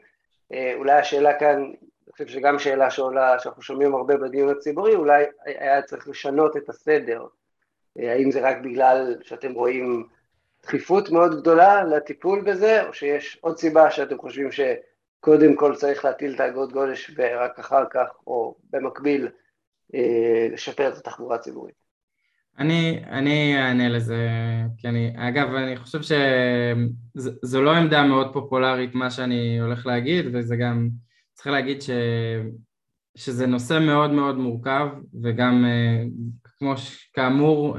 [0.53, 5.25] אה, אולי השאלה כאן, אני חושב שגם שאלה שעולה, שאנחנו שומעים הרבה בדיון הציבורי, אולי
[5.45, 7.27] היה צריך לשנות את הסדר.
[7.99, 10.07] אה, האם זה רק בגלל שאתם רואים
[10.63, 14.53] דחיפות מאוד גדולה לטיפול בזה, או שיש עוד סיבה שאתם חושבים
[15.17, 19.29] שקודם כל צריך להטיל את האגרות גודש ורק אחר כך, או במקביל,
[19.95, 21.75] אה, לשפר את התחבורה הציבורית?
[22.59, 24.29] אני, אני אענה לזה,
[24.79, 30.57] כי אני, אגב, אני חושב שזו לא עמדה מאוד פופולרית מה שאני הולך להגיד, וזה
[30.57, 30.89] גם,
[31.35, 31.91] צריך להגיד ש,
[33.17, 34.89] שזה נושא מאוד מאוד מורכב,
[35.23, 35.65] וגם
[36.59, 36.75] כמו
[37.13, 37.77] כאמור,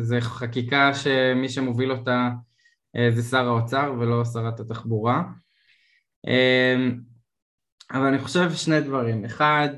[0.00, 2.30] זה חקיקה שמי שמוביל אותה
[3.10, 5.22] זה שר האוצר ולא שרת התחבורה.
[7.90, 9.24] אבל אני חושב שני דברים.
[9.24, 9.68] אחד,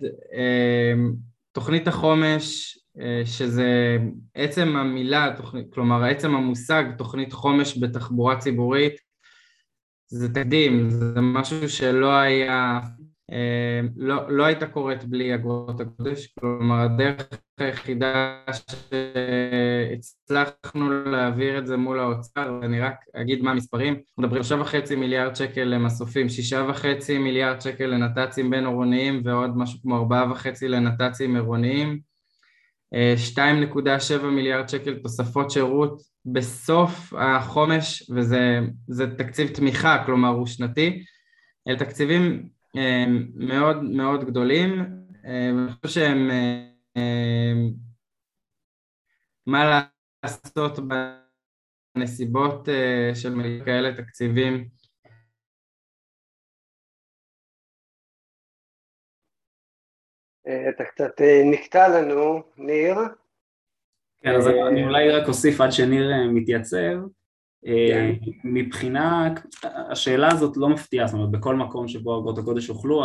[1.53, 2.79] תוכנית החומש,
[3.25, 3.99] שזה
[4.35, 5.37] עצם המילה,
[5.71, 8.95] כלומר עצם המושג תוכנית חומש בתחבורה ציבורית,
[10.07, 13.02] זה תקדים, זה משהו שלא היה אמ,
[13.97, 17.29] לא, לא הייתה קורית בלי אגרות הקודש, כלומר הדרך
[17.59, 18.39] היחידה
[19.93, 25.37] שהצלחנו להעביר את זה מול האוצר, ואני רק אגיד מה המספרים, מדברים שלושה וחצי מיליארד
[25.37, 31.35] שקל למסופים, שישה וחצי מיליארד שקל לנת"צים בין עירוניים ועוד משהו כמו ארבעה וחצי לנת"צים
[31.35, 32.01] עירוניים,
[33.35, 41.05] 2.7 מיליארד שקל תוספות שירות בסוף החומש, וזה תקציב תמיכה, כלומר הוא שנתי,
[41.69, 42.49] אלה תקציבים
[43.35, 44.71] מאוד מאוד גדולים,
[45.25, 46.29] ואני חושב שהם
[49.47, 49.89] מה
[50.25, 50.79] לעשות
[51.97, 52.69] בנסיבות
[53.15, 53.31] של
[53.65, 54.69] כאלה תקציבים
[60.69, 61.13] אתה קצת
[61.53, 62.95] נקטע לנו, ניר.
[64.21, 66.97] כן, אז אני אולי רק אוסיף עד שניר מתייצב.
[67.65, 68.15] כן.
[68.45, 69.35] מבחינה,
[69.91, 73.05] השאלה הזאת לא מפתיעה, זאת אומרת בכל מקום שבו אגרות הקודש הוכלו,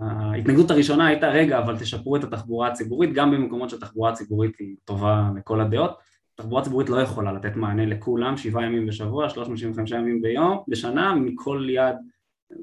[0.00, 5.30] ההתנגדות הראשונה הייתה רגע אבל תשפרו את התחבורה הציבורית גם במקומות שהתחבורה הציבורית היא טובה
[5.36, 5.98] לכל הדעות,
[6.34, 11.66] תחבורה ציבורית לא יכולה לתת מענה לכולם שבעה ימים בשבוע, 365 ימים ביום, בשנה, מכל
[11.70, 11.96] יד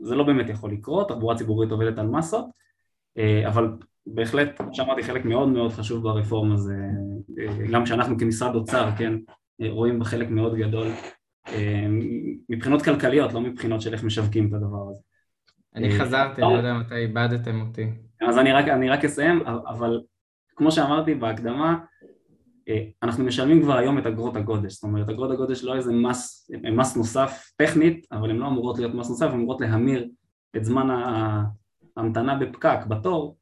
[0.02, 2.46] זה לא באמת יכול לקרות, תחבורה ציבורית עובדת על מסות,
[3.48, 3.70] אבל
[4.08, 6.76] בהחלט, שאמרתי, חלק מאוד מאוד חשוב ברפורמה זה,
[7.72, 9.14] גם כשאנחנו כמשרד אוצר, כן,
[9.60, 10.88] רואים בה חלק מאוד גדול
[11.48, 11.88] אה,
[12.50, 15.02] מבחינות כלכליות, לא מבחינות של איך משווקים את הדבר הזה.
[15.76, 17.88] אני אה, חזרתי, אני לא יודע מתי איבדתם אותי.
[18.28, 20.02] אז אני רק, אני רק אסיים, אבל
[20.56, 21.78] כמו שאמרתי בהקדמה,
[22.70, 26.52] אה, אנחנו משלמים כבר היום את אגרות הגודש, זאת אומרת אגרות הגודש לא איזה מס,
[26.72, 30.10] מס נוסף טכנית, אבל הן לא אמורות להיות מס נוסף, הן אמורות להמיר
[30.58, 30.88] את זמן
[31.98, 33.38] ההמתנה בפקק, בתור,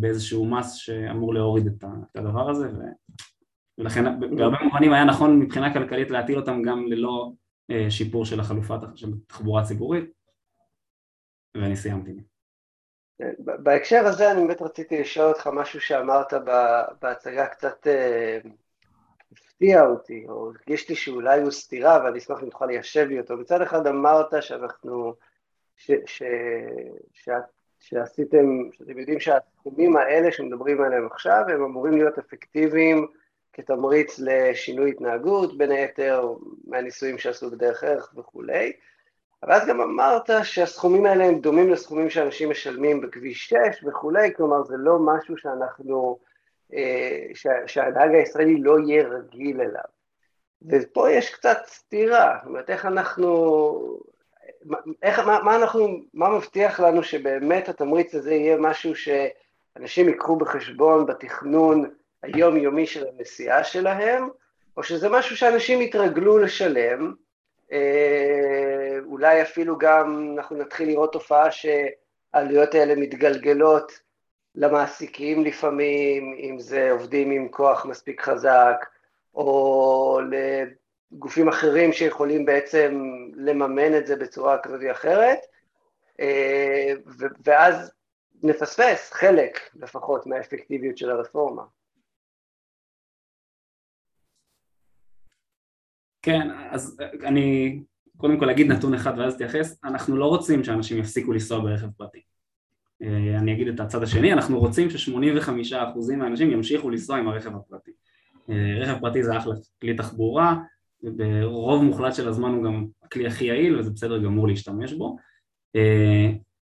[0.00, 1.84] באיזשהו מס שאמור להוריד את
[2.14, 2.68] הדבר הזה,
[3.78, 7.30] ולכן בהרבה מובנים היה נכון מבחינה כלכלית להטיל אותם גם ללא
[7.70, 10.10] אה, שיפור של החלופה של תחבורה ציבורית
[11.54, 12.12] ואני סיימתי.
[13.38, 16.32] בהקשר הזה אני באמת רציתי לשאול אותך משהו שאמרת
[17.02, 18.38] בהצגה קצת אה,
[19.32, 23.36] הפתיע אותי, או הרגיש לי שאולי הוא סתירה ואני אשמח אם תוכל ליישב לי אותו.
[23.36, 25.14] מצד אחד אמרת שאנחנו,
[25.76, 26.22] ש, ש,
[27.12, 27.28] ש,
[27.80, 33.06] שעשיתם, שאתם יודעים שהתחומים האלה שמדברים עליהם עכשיו הם אמורים להיות אפקטיביים
[33.58, 36.32] כתמריץ לשינוי התנהגות, בין היתר
[36.66, 38.72] מהניסויים שעשו בדרך ערך וכולי.
[39.42, 44.64] אבל אז גם אמרת שהסכומים האלה הם דומים לסכומים שאנשים משלמים בכביש 6 וכולי, כלומר
[44.64, 46.18] זה לא משהו שאנחנו,
[46.74, 47.26] אה,
[47.66, 49.82] שהנהג הישראלי לא יהיה רגיל אליו.
[50.68, 54.00] ופה יש קצת סתירה, זאת אומרת איך אנחנו,
[55.02, 61.06] איך, מה, מה אנחנו, מה מבטיח לנו שבאמת התמריץ הזה יהיה משהו שאנשים ייקחו בחשבון
[61.06, 61.90] בתכנון
[62.22, 64.28] היומיומי של הנסיעה שלהם,
[64.76, 67.14] או שזה משהו שאנשים יתרגלו לשלם,
[67.72, 73.92] אה, אולי אפילו גם אנחנו נתחיל לראות תופעה שהעלויות האלה מתגלגלות
[74.54, 78.86] למעסיקים לפעמים, אם זה עובדים עם כוח מספיק חזק,
[79.34, 80.20] או
[81.12, 83.02] לגופים אחרים שיכולים בעצם
[83.36, 85.38] לממן את זה בצורה כזאת או אחרת,
[86.20, 86.92] אה,
[87.44, 87.92] ואז
[88.42, 91.62] נפספס חלק לפחות מהאפקטיביות של הרפורמה.
[96.28, 97.80] כן, אז אני
[98.16, 102.20] קודם כל אגיד נתון אחד ואז אתייחס, אנחנו לא רוצים שאנשים יפסיקו לנסוע ברכב פרטי.
[103.02, 107.90] אה, אני אגיד את הצד השני, אנחנו רוצים ש-85% מהאנשים ימשיכו לנסוע עם הרכב הפרטי.
[108.50, 110.56] אה, רכב פרטי זה אחלה כלי תחבורה,
[111.02, 115.16] וברוב מוחלט של הזמן הוא גם הכלי הכי יעיל וזה בסדר גמור להשתמש בו.
[115.76, 116.30] אה,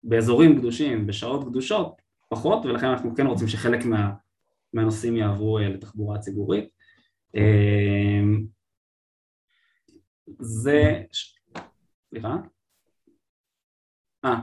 [0.04, 4.12] באזורים קדושים, בשעות קדושות, פחות, ולכן אנחנו כן רוצים שחלק מה,
[4.72, 6.68] מהנוסעים יעברו לתחבורה ציבורית.
[10.38, 11.02] זה...
[12.10, 12.36] סליחה?
[14.24, 14.40] אה,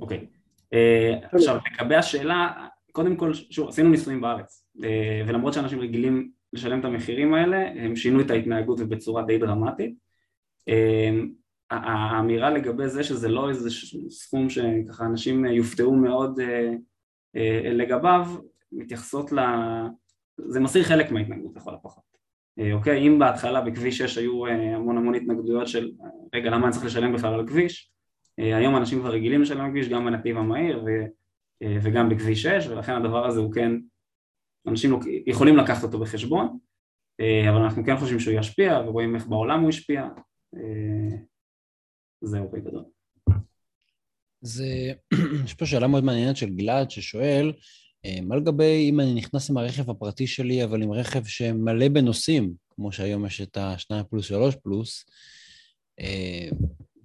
[0.00, 0.26] אוקיי.
[0.72, 6.80] אה, עכשיו, לגבי השאלה, קודם כל, שוב, עשינו ניסויים בארץ, אה, ולמרות שאנשים רגילים לשלם
[6.80, 9.94] את המחירים האלה, הם שינו את ההתנהגות ובצורה די דרמטית.
[10.68, 11.10] אה,
[11.70, 13.70] האמירה לגבי זה שזה לא איזה
[14.10, 16.40] סכום שככה אנשים יופתעו מאוד
[17.72, 18.26] לגביו,
[18.72, 19.38] מתייחסות ל...
[20.38, 22.11] זה מסיר חלק מההתנהגות לכל הפחות.
[22.58, 25.90] אה, אוקיי, אם בהתחלה בכביש 6 היו אה, המון המון התנגדויות של
[26.34, 27.92] רגע למה אני צריך לשלם בכלל על כביש,
[28.38, 30.84] אה, היום אנשים כבר רגילים לשלם על כביש גם בנתיב המהיר
[31.82, 33.72] וגם בכביש 6 ולכן הדבר הזה הוא כן,
[34.68, 36.58] אנשים יכולים לקחת אותו בחשבון
[37.20, 40.08] אבל אנחנו כן חושבים שהוא ישפיע ורואים איך בעולם הוא השפיע
[42.20, 42.84] זהו בגדול.
[44.40, 44.92] זה,
[45.44, 47.52] יש פה שאלה מאוד מעניינת של גלעד ששואל,
[48.22, 52.92] מה לגבי אם אני נכנס עם הרכב הפרטי שלי, אבל עם רכב שמלא בנוסעים, כמו
[52.92, 55.04] שהיום יש את ה-2 פלוס 3 פלוס,
[56.00, 56.48] אה,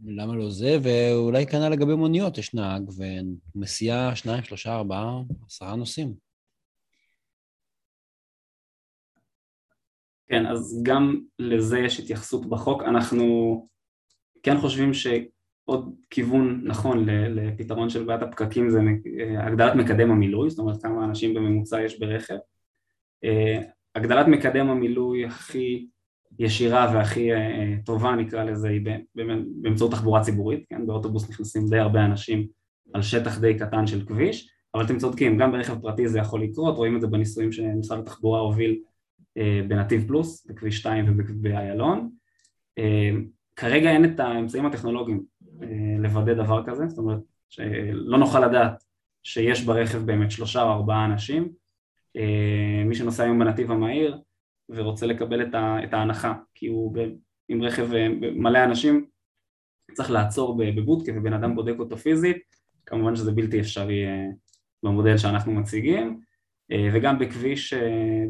[0.05, 0.77] למה לא זה?
[0.83, 2.89] ואולי כנ"ל לגבי מוניות, יש נהג
[3.55, 6.13] ומסיעה שניים, שלושה, ארבעה, עשרה נוסעים.
[10.29, 12.81] כן, אז גם לזה יש התייחסות בחוק.
[12.83, 13.25] אנחנו
[14.43, 14.93] כן חושבים
[15.67, 18.79] שעוד כיוון נכון לפתרון של בעיית הפקקים זה
[19.39, 22.37] הגדלת מקדם המילוי, זאת אומרת כמה אנשים בממוצע יש ברכב.
[23.23, 23.61] אה,
[23.95, 25.87] הגדלת מקדם המילוי הכי
[26.39, 28.81] ישירה והכי אה, טובה נקרא לזה היא
[29.61, 30.87] באמצעות תחבורה ציבורית, כן?
[30.87, 32.47] באוטובוס נכנסים די הרבה אנשים
[32.93, 36.75] על שטח די קטן של כביש, אבל אתם צודקים, גם ברכב פרטי זה יכול לקרות,
[36.75, 38.79] רואים את זה בניסויים שמשרד התחבורה הוביל
[39.37, 42.09] אה, בנתיב פלוס, בכביש 2 ובאיילון.
[42.77, 43.11] אה,
[43.55, 45.23] כרגע אין את האמצעים הטכנולוגיים
[45.99, 48.83] לוודא דבר כזה, זאת אומרת שלא נוכל לדעת
[49.23, 51.49] שיש ברכב באמת שלושה או ארבעה אנשים,
[52.85, 54.17] מי שנוסע היום בנתיב המהיר
[54.69, 55.41] ורוצה לקבל
[55.83, 56.93] את, ההנחה, כי הוא
[57.49, 59.05] עם רכב אה, מלא אנשים
[59.93, 62.37] צריך לעצור בבודקה ובן אדם בודק אותו פיזית,
[62.85, 64.25] כמובן שזה בלתי אפשרי אה,
[64.83, 66.19] במודל שאנחנו מציגים,
[66.71, 67.73] אה, וגם בכביש,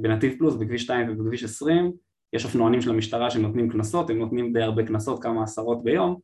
[0.02, 1.92] בנתיב פלוס, בכביש 2 ובכביש 20,
[2.34, 6.20] יש אופנוענים של המשטרה שנותנים קנסות, הם נותנים די הרבה קנסות, כמה עשרות ביום,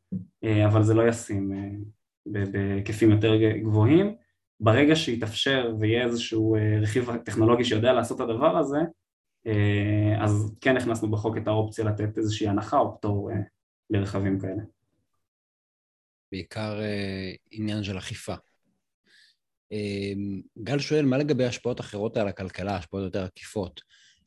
[0.66, 1.52] אבל זה לא ישים
[2.26, 4.14] בהיקפים יותר גבוהים.
[4.60, 8.78] ברגע שיתאפשר ויהיה איזשהו רכיב טכנולוגי שיודע לעשות את הדבר הזה,
[9.46, 13.36] אה, אז כן הכנסנו בחוק את האופציה לתת איזושהי הנחה או פטור אה,
[13.90, 14.62] לרכבים כאלה.
[16.32, 18.34] בעיקר אה, עניין של אכיפה.
[20.58, 23.80] גל שואל, מה לגבי השפעות אחרות על הכלכלה, השפעות יותר עקיפות?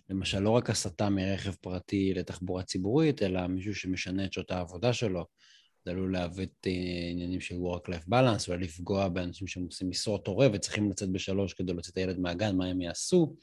[0.09, 5.25] למשל, לא רק הסטה מרכב פרטי לתחבורה ציבורית, אלא מישהו שמשנה את שעות העבודה שלו.
[5.85, 6.49] זה עלול לעוות
[7.11, 11.91] עניינים של work-life balance, אולי לפגוע באנשים שעושים משרות הורה וצריכים לצאת בשלוש כדי להוציא
[11.91, 13.35] את הילד מהגן, מה הם יעשו.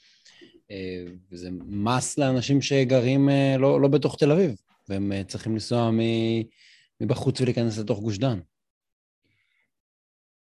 [0.71, 4.57] אה, וזה מס לאנשים שגרים אה, לא, לא בתוך תל אביב,
[4.89, 5.91] והם אה, צריכים לנסוע
[7.01, 8.39] מבחוץ ולהיכנס לתוך גוש דן.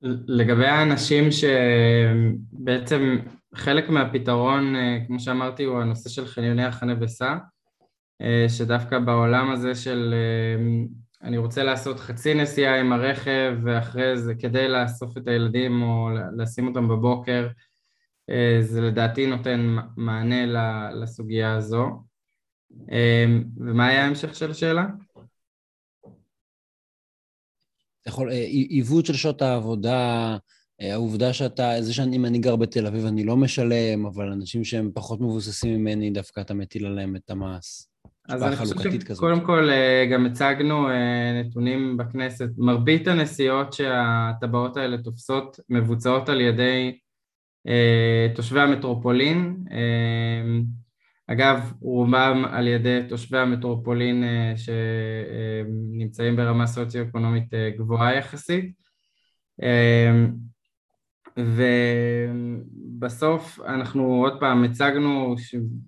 [0.02, 3.18] לגבי האנשים שבעצם
[3.54, 4.74] חלק מהפתרון,
[5.06, 7.36] כמו שאמרתי, הוא הנושא של חניוני החנה וסע,
[8.48, 10.14] שדווקא בעולם הזה של
[11.22, 16.66] אני רוצה לעשות חצי נסיעה עם הרכב ואחרי זה כדי לאסוף את הילדים או לשים
[16.66, 17.48] אותם בבוקר
[18.30, 20.46] אה, זה לדעתי נותן מענה
[20.94, 22.02] לסוגיה הזו.
[22.92, 23.24] אה,
[23.56, 24.86] ומה היה ההמשך של השאלה?
[28.10, 30.36] יכול, אה, עיוות של שעות העבודה,
[30.80, 35.20] העובדה שאתה, זה שאם אני גר בתל אביב אני לא משלם, אבל אנשים שהם פחות
[35.20, 37.86] מבוססים ממני, דווקא אתה מטיל עליהם את המס.
[38.28, 38.74] אז אני חושב
[39.14, 39.68] שקודם כל
[40.12, 40.88] גם הצגנו
[41.40, 46.92] נתונים בכנסת, מרבית הנסיעות שהטבעות האלה תופסות מבוצעות על ידי
[47.66, 50.60] אה, תושבי המטרופולין, אה,
[51.32, 58.80] אגב רובם על ידי תושבי המטרופולין אה, שנמצאים ברמה סוציו-אקונומית גבוהה יחסית.
[62.96, 65.34] ובסוף אנחנו עוד פעם הצגנו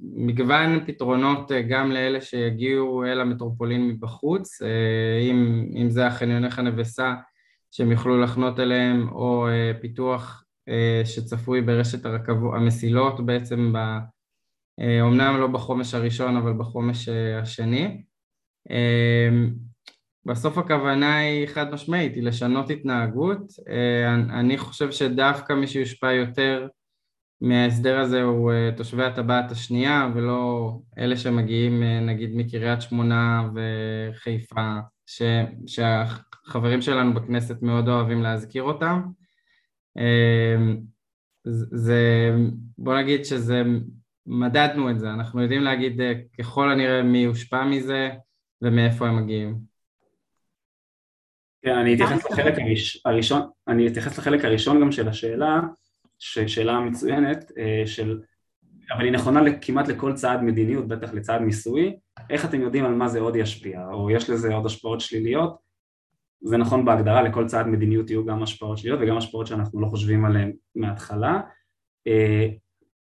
[0.02, 4.62] מגוון פתרונות גם לאלה שיגיעו אל המטרופולין מבחוץ,
[5.30, 7.14] אם, אם זה החניוני חנה וסע
[7.70, 9.46] שהם יוכלו לחנות אליהם או
[9.80, 13.78] פיתוח אה, שצפוי ברשת הרכבות, המסילות בעצם, ב,
[14.80, 18.02] אומנם אה, לא בחומש הראשון אבל בחומש אה, השני.
[20.26, 23.52] בסוף הכוונה היא חד משמעית, היא לשנות התנהגות.
[24.30, 26.68] אני חושב שדווקא מי שיושפע יותר
[27.40, 35.22] מההסדר הזה הוא תושבי הטבעת השנייה ולא אלה שמגיעים נגיד מקריית שמונה וחיפה ש,
[35.66, 39.02] שהחברים שלנו בכנסת מאוד אוהבים להזכיר אותם
[41.72, 42.30] זה,
[42.78, 43.62] בוא נגיד שזה,
[44.26, 48.10] מדדנו את זה, אנחנו יודעים להגיד אה, ככל הנראה מי יושפע מזה
[48.62, 49.58] ומאיפה הם מגיעים.
[51.62, 52.54] כן, אני אתייחס לחלק
[53.04, 55.60] הראשון, אני אתייחס לחלק הראשון גם של השאלה,
[56.18, 58.20] שאלה מצוינת, אה, של,
[58.94, 61.96] אבל היא נכונה כמעט לכל צעד מדיניות, בטח לצעד מיסוי,
[62.30, 65.56] איך אתם יודעים על מה זה עוד ישפיע, או יש לזה עוד השפעות שליליות,
[66.44, 70.24] זה נכון בהגדרה, לכל צעד מדיניות יהיו גם השפעות שליליות וגם השפעות שאנחנו לא חושבים
[70.24, 71.40] עליהן מההתחלה.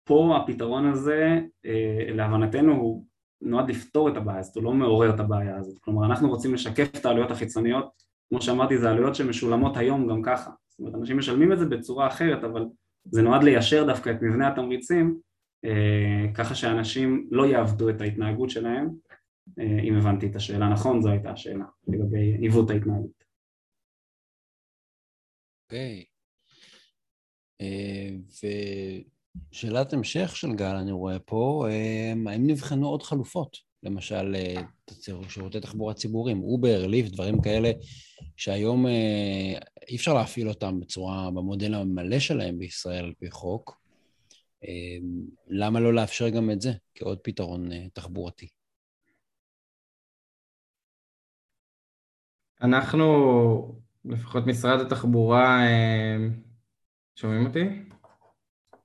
[0.08, 3.04] אה, פה הפתרון הזה, אה, להבנתנו, הוא
[3.42, 5.78] נועד לפתור את הבעיה הזאת, הוא לא מעורר את הבעיה הזאת.
[5.78, 10.50] כלומר, אנחנו רוצים לשקף את העלויות החיצוניות, כמו שאמרתי, זה עלויות שמשולמות היום גם ככה.
[10.68, 12.66] זאת אומרת, אנשים משלמים את זה בצורה אחרת, אבל
[13.04, 15.18] זה נועד ליישר דווקא את מבנה התמריצים,
[15.64, 18.88] אה, ככה שאנשים לא יעבדו את ההתנהגות שלהם.
[19.58, 23.24] אם הבנתי את השאלה נכון, זו הייתה השאלה לגבי עיוות ההתנהגות.
[25.64, 26.04] אוקיי.
[29.52, 31.66] ושאלת המשך של גל, אני רואה פה,
[32.26, 33.68] האם נבחנו עוד חלופות?
[33.82, 34.36] למשל,
[35.28, 37.70] שירותי תחבורה ציבוריים, אובר, ליפט, דברים כאלה,
[38.36, 38.86] שהיום
[39.88, 43.80] אי אפשר להפעיל אותם בצורה, במודל המלא שלהם בישראל על פי חוק.
[45.48, 48.48] למה לא לאפשר גם את זה כעוד פתרון תחבורתי?
[52.62, 53.04] אנחנו,
[54.04, 56.16] לפחות משרד התחבורה, אה,
[57.16, 57.60] שומעים אותי?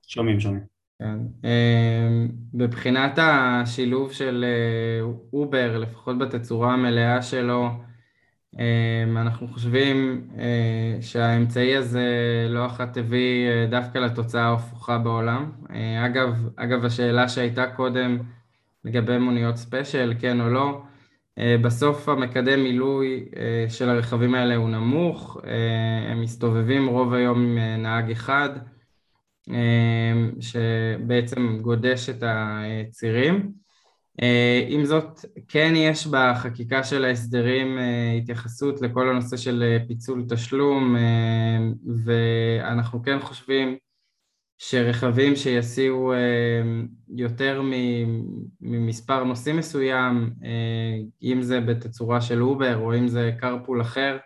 [0.08, 0.62] שומעים, שומעים.
[0.98, 1.18] כן.
[1.44, 7.70] אה, בבחינת השילוב של אה, Uber, לפחות בתצורה המלאה שלו,
[9.16, 10.28] אנחנו חושבים
[11.00, 12.06] שהאמצעי הזה
[12.48, 15.52] לא אחת הביא דווקא לתוצאה ההפוכה בעולם.
[16.06, 18.18] אגב, אגב, השאלה שהייתה קודם
[18.84, 20.82] לגבי מוניות ספיישל, כן או לא,
[21.38, 27.38] אה, בסוף המקדם מילוי אה, של הרכבים האלה הוא נמוך, אה, הם מסתובבים רוב היום
[27.38, 28.50] עם נהג אחד
[30.40, 33.52] שבעצם גודש את הצירים.
[34.68, 37.78] עם זאת, כן יש בחקיקה של ההסדרים
[38.18, 40.96] התייחסות לכל הנושא של פיצול תשלום
[42.04, 43.76] ואנחנו כן חושבים
[44.58, 46.62] שרכבים שיסיעו אה,
[47.08, 47.62] יותר
[48.60, 54.16] ממספר נוסעים מסוים, אה, אם זה בתצורה של Uber או אם זה carpool אחר,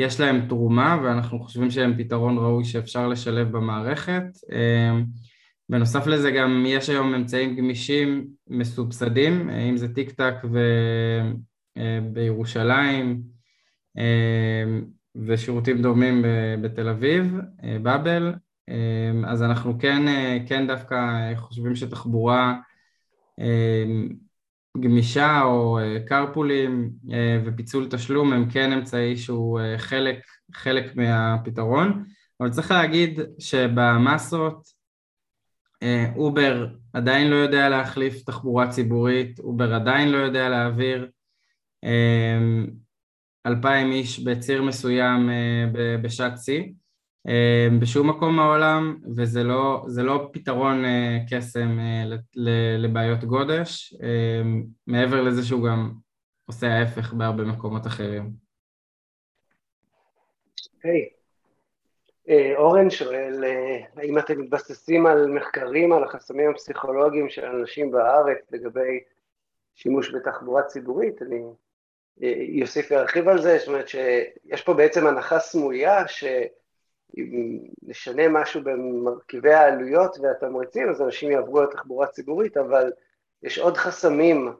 [0.00, 4.24] יש להם תרומה ואנחנו חושבים שהם פתרון ראוי שאפשר לשלב במערכת.
[4.52, 5.00] אה,
[5.68, 10.34] בנוסף לזה גם יש היום אמצעים גמישים מסובסדים, אם זה טיק טק
[12.12, 13.22] בירושלים
[15.26, 16.24] ושירותים דומים
[16.62, 17.34] בתל אביב,
[17.82, 18.32] באבל,
[18.70, 20.96] אמ, אז אנחנו כן, אה, כן דווקא
[21.36, 22.54] חושבים שתחבורה
[23.38, 24.08] אמ,
[24.78, 25.98] גמישה או אה,
[27.12, 30.18] אה, ופיצול תשלום הם כן אמצעי שהוא חלק,
[30.54, 32.04] חלק מהפתרון,
[32.40, 34.80] אבל צריך להגיד שבמסות
[36.16, 41.10] Uber עדיין לא יודע להחליף תחבורה ציבורית, Uber עדיין לא יודע להעביר
[43.46, 45.30] אלפיים איש בציר מסוים
[46.02, 46.62] בשעת שיא
[47.80, 52.16] בשום מקום בעולם, וזה לא, לא פתרון אה, קסם אה,
[52.78, 55.92] לבעיות גודש, אמ, מעבר לזה שהוא גם
[56.46, 58.30] עושה ההפך בהרבה מקומות אחרים.
[60.82, 61.20] היי, hey.
[62.28, 63.44] אה, אורן שואל,
[63.96, 69.00] האם אתם מתבססים על מחקרים על החסמים הפסיכולוגיים של אנשים בארץ לגבי
[69.74, 71.22] שימוש בתחבורה ציבורית?
[71.22, 71.42] אני
[72.62, 76.24] אוסיף וארחיב על זה, זאת אומרת שיש פה בעצם הנחה סמויה ש...
[77.18, 82.92] אם נשנה משהו במרכיבי העלויות והתמריצים, אז אנשים יעברו לתחבורה ציבורית, אבל
[83.42, 84.52] יש עוד חסמים,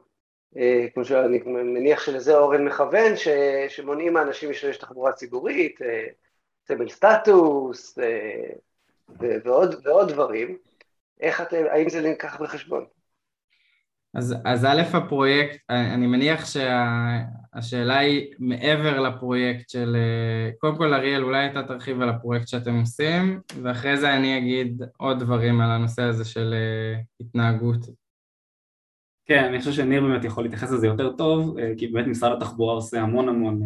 [0.57, 3.27] אה, כמו שאני מניח שלזה אורן מכוון, ש,
[3.67, 6.07] שמונעים מאנשים להשתמש בתחבורה ציבורית, אה,
[6.67, 8.49] סמל סטטוס אה,
[9.19, 10.57] ועוד, ועוד דברים.
[11.19, 12.85] איך אתם, האם זה נלקח בחשבון?
[14.13, 16.45] אז, אז א', הפרויקט, אני מניח
[17.55, 19.95] שהשאלה היא מעבר לפרויקט של...
[20.57, 25.19] קודם כל, אריאל, אולי אתה תרחיב על הפרויקט שאתם עושים, ואחרי זה אני אגיד עוד
[25.19, 27.85] דברים על הנושא הזה של אה, התנהגות.
[29.25, 32.73] כן, אני חושב שניר באמת יכול להתייחס לזה יותר טוב, אה, כי באמת משרד התחבורה
[32.73, 33.61] עושה המון המון,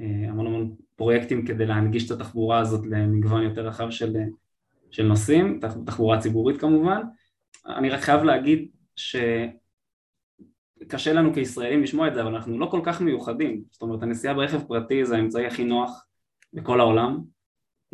[0.00, 4.16] אה, המון המון פרויקטים כדי להנגיש את התחבורה הזאת למגוון יותר רחב של,
[4.90, 7.02] של נושאים, תחבורה ציבורית כמובן.
[7.66, 9.16] אני רק חייב להגיד ש...
[10.88, 13.62] קשה לנו כישראלים לשמוע את זה, אבל אנחנו לא כל כך מיוחדים.
[13.70, 16.06] זאת אומרת, הנסיעה ברכב פרטי זה האמצעי הכי נוח
[16.52, 17.20] בכל העולם,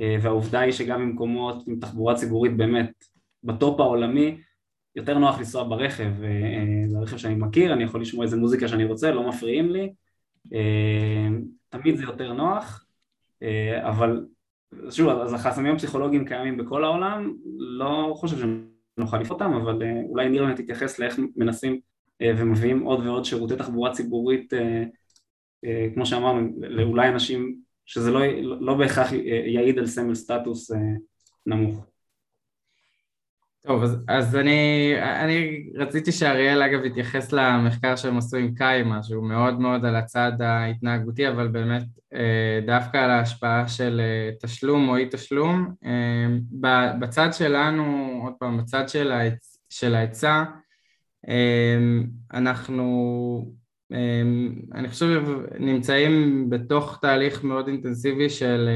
[0.00, 3.04] אה, והעובדה היא שגם במקומות עם תחבורה ציבורית באמת
[3.44, 4.40] בטופ העולמי,
[4.96, 8.68] יותר נוח לנסוע ברכב, אה, אה, זה הרכב שאני מכיר, אני יכול לשמוע איזה מוזיקה
[8.68, 9.92] שאני רוצה, לא מפריעים לי,
[11.68, 12.86] תמיד זה יותר נוח,
[13.80, 14.26] אבל
[14.90, 20.54] שוב, אז החסמים הפסיכולוגיים קיימים בכל העולם, לא חושב שנוכל לפעול אותם, אבל אולי ניר
[20.54, 21.80] תתייחס לאיך מנסים
[22.22, 24.82] ומביאים עוד ועוד שירותי תחבורה ציבורית, אה,
[25.64, 27.56] אה, כמו שאמרנו, לאולי אנשים
[27.86, 29.12] שזה לא, לא בהכרח
[29.46, 30.70] יעיד על סמל סטטוס
[31.46, 31.86] נמוך.
[33.66, 34.92] טוב, אז, אז אני,
[35.24, 40.32] אני רציתי שאריאל אגב יתייחס למחקר שהם עשו עם קיימה, שהוא מאוד מאוד על הצד
[40.40, 41.82] ההתנהגותי, אבל באמת
[42.66, 44.00] דווקא על ההשפעה של
[44.42, 45.74] תשלום או אי תשלום.
[47.00, 47.84] בצד שלנו,
[48.24, 48.84] עוד פעם, בצד
[49.68, 50.44] של ההיצע,
[52.34, 53.54] אנחנו,
[53.92, 55.22] אמ, אני חושב,
[55.58, 58.68] נמצאים בתוך תהליך מאוד אינטנסיבי של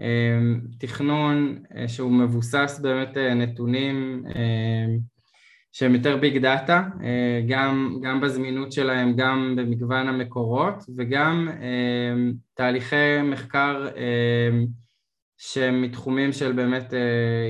[0.00, 4.24] אמ, תכנון אה, שהוא מבוסס באמת אה, נתונים
[5.74, 6.88] שהם יותר ביג דאטה,
[7.48, 11.48] גם, גם בזמינות שלהם, גם במגוון המקורות וגם
[12.54, 13.88] תהליכי מחקר
[15.44, 16.94] שהם מתחומים של באמת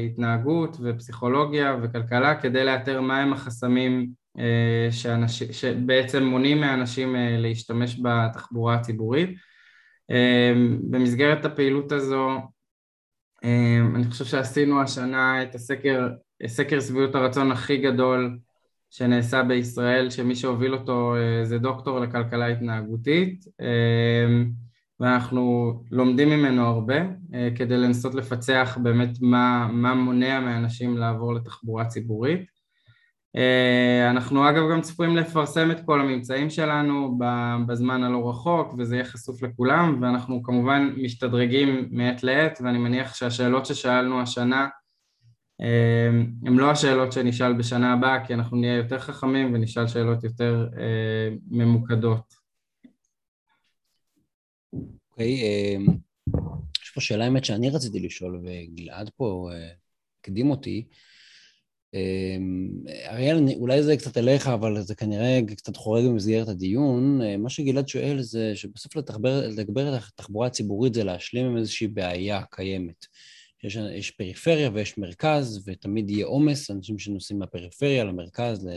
[0.07, 4.09] התנהגות ופסיכולוגיה וכלכלה כדי לאתר מהם החסמים
[4.91, 9.31] שאנש, שבעצם מונעים מאנשים להשתמש בתחבורה הציבורית.
[10.91, 12.39] במסגרת הפעילות הזו
[13.95, 16.09] אני חושב שעשינו השנה את הסקר,
[16.47, 18.39] סקר שביעות הרצון הכי גדול
[18.91, 24.43] שנעשה בישראל, שמי שהוביל אותו אה, זה דוקטור לכלכלה התנהגותית, אה,
[25.03, 26.97] ואנחנו לומדים ממנו הרבה
[27.35, 32.63] אה, כדי לנסות לפצח באמת מה, מה מונע מאנשים לעבור לתחבורה ציבורית.
[34.11, 37.19] אנחנו אגב גם צפויים לפרסם את כל הממצאים שלנו
[37.67, 43.67] בזמן הלא רחוק וזה יהיה חשוף לכולם ואנחנו כמובן משתדרגים מעת לעת ואני מניח שהשאלות
[43.67, 44.69] ששאלנו השנה
[45.63, 50.69] אמ, הם לא השאלות שנשאל בשנה הבאה, כי אנחנו נהיה יותר חכמים ונשאל שאלות יותר
[50.79, 52.42] אה, ממוקדות.
[55.11, 55.87] אוקיי, אמ,
[56.85, 59.69] יש פה שאלה האמת שאני רציתי לשאול, וגלעד פה אה,
[60.21, 60.85] הקדים אותי.
[61.95, 62.71] אמ,
[63.07, 67.23] אריאל, אולי זה קצת אליך, אבל זה כנראה קצת חורג במסגרת הדיון.
[67.23, 72.43] אה, מה שגלעד שואל זה שבסוף לתגבר את התחבורה הציבורית זה להשלים עם איזושהי בעיה
[72.51, 73.07] קיימת.
[73.65, 78.69] יש, יש פריפריה ויש מרכז, ותמיד יהיה עומס, אנשים שנוסעים מהפריפריה למרכז,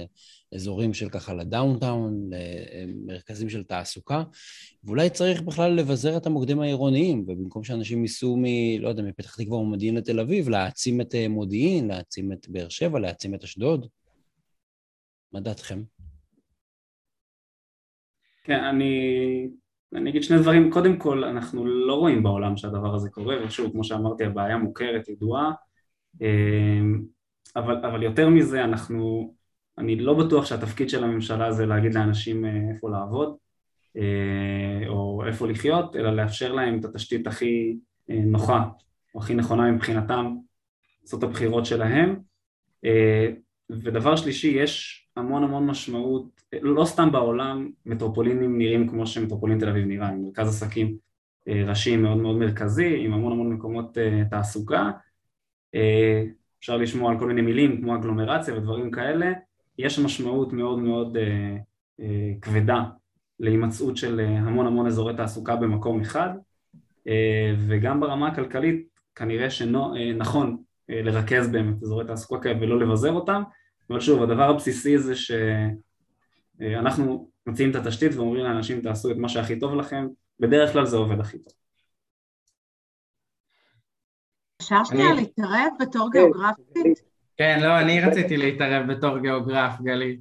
[0.56, 4.24] לאזורים של ככה לדאונטאון, למרכזים של תעסוקה,
[4.84, 8.44] ואולי צריך בכלל לבזר את המוקדים העירוניים, ובמקום שאנשים ייסעו מ...
[8.80, 12.70] לא יודע, מפתח תקווה או מודיעין לתל אביב, להעצים את אה, מודיעין, להעצים את באר
[12.70, 13.88] שבע, להעצים את אשדוד.
[15.34, 15.82] מה דעתכם?
[18.44, 19.48] כן, אני
[19.96, 23.84] אני אגיד שני דברים, קודם כל אנחנו לא רואים בעולם שהדבר הזה קורה, ושוב כמו
[23.84, 25.52] שאמרתי הבעיה מוכרת, ידועה,
[26.22, 27.04] אמ,
[27.56, 29.34] אבל, אבל יותר מזה אנחנו,
[29.78, 33.36] אני לא בטוח שהתפקיד של הממשלה זה להגיד לאנשים אה, איפה לעבוד
[33.98, 37.78] אה, או איפה לחיות, אלא לאפשר להם את התשתית הכי
[38.10, 38.64] אה, נוחה
[39.16, 40.36] או הכי נכונה מבחינתם
[41.04, 42.20] לעשות את הבחירות שלהם.
[43.70, 49.86] ודבר שלישי, יש המון המון משמעות, לא סתם בעולם מטרופולינים נראים כמו שמטרופולין תל אביב
[49.86, 50.98] נראה, עם מרכז עסקים
[51.48, 53.98] ראשי מאוד מאוד מרכזי, עם המון המון מקומות
[54.30, 54.92] תעסוקה,
[56.60, 59.32] אפשר לשמוע על כל מיני מילים כמו אגלומרציה ודברים כאלה,
[59.78, 61.18] יש משמעות מאוד מאוד
[62.42, 62.84] כבדה
[63.40, 66.30] להימצאות של המון המון אזורי תעסוקה במקום אחד,
[67.68, 73.44] וגם ברמה הכלכלית כנראה שנכון לרכז באמת אזורי תעסוקה כאלה ולא לבזר אותם,
[73.90, 75.14] אבל שוב, הדבר הבסיסי זה
[76.60, 80.08] שאנחנו מציעים את התשתית ואומרים לאנשים תעשו את מה שהכי טוב לכם,
[80.40, 81.54] בדרך כלל זה עובד הכי טוב.
[84.62, 86.20] אפשר שנייה להתערב בתור כן.
[86.20, 87.15] גיאוגרפית?
[87.38, 90.20] כן, לא, אני רציתי להתערב בתור גיאוגרף, גלית.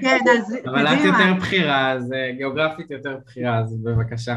[0.00, 4.36] כן, אז אבל את יותר בכירה, אז אה, גיאוגרפית יותר בכירה, אז בבקשה.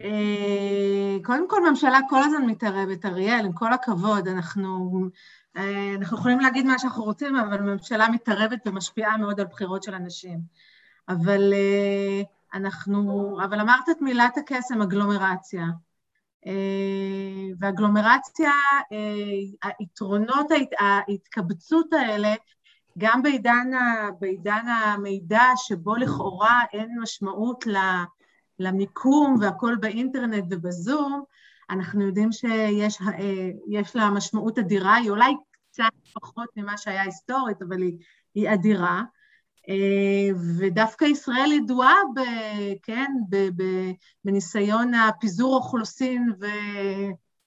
[0.00, 5.00] אה, קודם כל, ממשלה כל הזמן מתערבת, אריאל, עם כל הכבוד, אנחנו,
[5.56, 9.94] אה, אנחנו יכולים להגיד מה שאנחנו רוצים, אבל ממשלה מתערבת ומשפיעה מאוד על בחירות של
[9.94, 10.38] אנשים.
[11.08, 11.52] אבל
[12.54, 15.64] אנחנו, אבל אמרת את מילת הקסם, אגלומרציה.
[17.60, 18.52] ואגלומרציה,
[19.62, 20.46] היתרונות,
[20.78, 22.34] ההתקבצות האלה,
[22.98, 23.70] גם בעידן,
[24.20, 27.64] בעידן המידע שבו לכאורה אין משמעות.
[28.58, 31.24] למיקום והכל באינטרנט ובזום,
[31.70, 35.32] אנחנו יודעים שיש אה, לה משמעות אדירה, היא אולי
[35.70, 37.98] קצת פחות ממה שהיה היסטורית, אבל היא,
[38.34, 39.02] היא אדירה.
[39.68, 42.20] אה, ודווקא ישראל ידועה, ב,
[42.82, 43.62] כן, ב, ב,
[44.24, 46.32] בניסיון הפיזור אוכלוסין,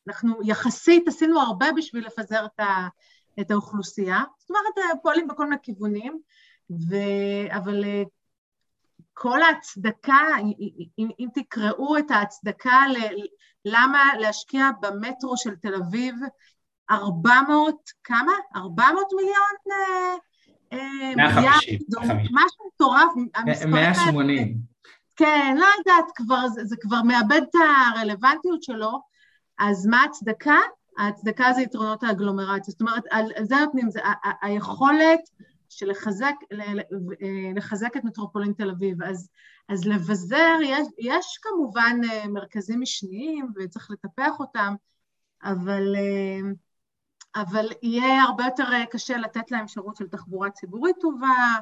[0.08, 2.88] ואנחנו יחסית עשינו הרבה בשביל לפזר את, ה,
[3.42, 4.24] את האוכלוסייה.
[4.40, 6.20] זאת אומרת, פועלים בכל מיני כיוונים,
[6.70, 6.96] ו,
[7.58, 8.04] אבל אה,
[9.14, 10.20] כל ההצדקה,
[10.98, 12.98] אם, אם תקראו את ההצדקה ל,
[13.66, 16.16] למה להשקיע במטרו של תל אביב
[16.92, 18.32] 400, כמה?
[18.56, 19.78] 400 מיליון?
[20.72, 21.80] 150.
[21.98, 23.12] אה, משהו מטורף.
[23.68, 24.58] 180.
[25.16, 27.56] כן, לא יודעת, כבר, זה, זה כבר מאבד את
[27.96, 29.02] הרלוונטיות שלו,
[29.60, 30.58] אז מה ההצדקה?
[30.98, 32.72] ההצדקה זה יתרונות האגלומרציה.
[32.72, 35.20] זאת אומרת, על, על זה נותנים, זה, ה, היכולת
[35.70, 36.74] של לחזק, אה,
[37.56, 39.04] לחזק את מטרופולין תל אביב.
[39.04, 39.30] אז,
[39.70, 44.76] אז לבזר, יש, יש כמובן אה, מרכזים משניים וצריך לטפח אותם,
[45.44, 45.96] אבל,
[47.36, 51.56] אבל יהיה הרבה יותר קשה לתת להם שירות של תחבורה ציבורית טובה.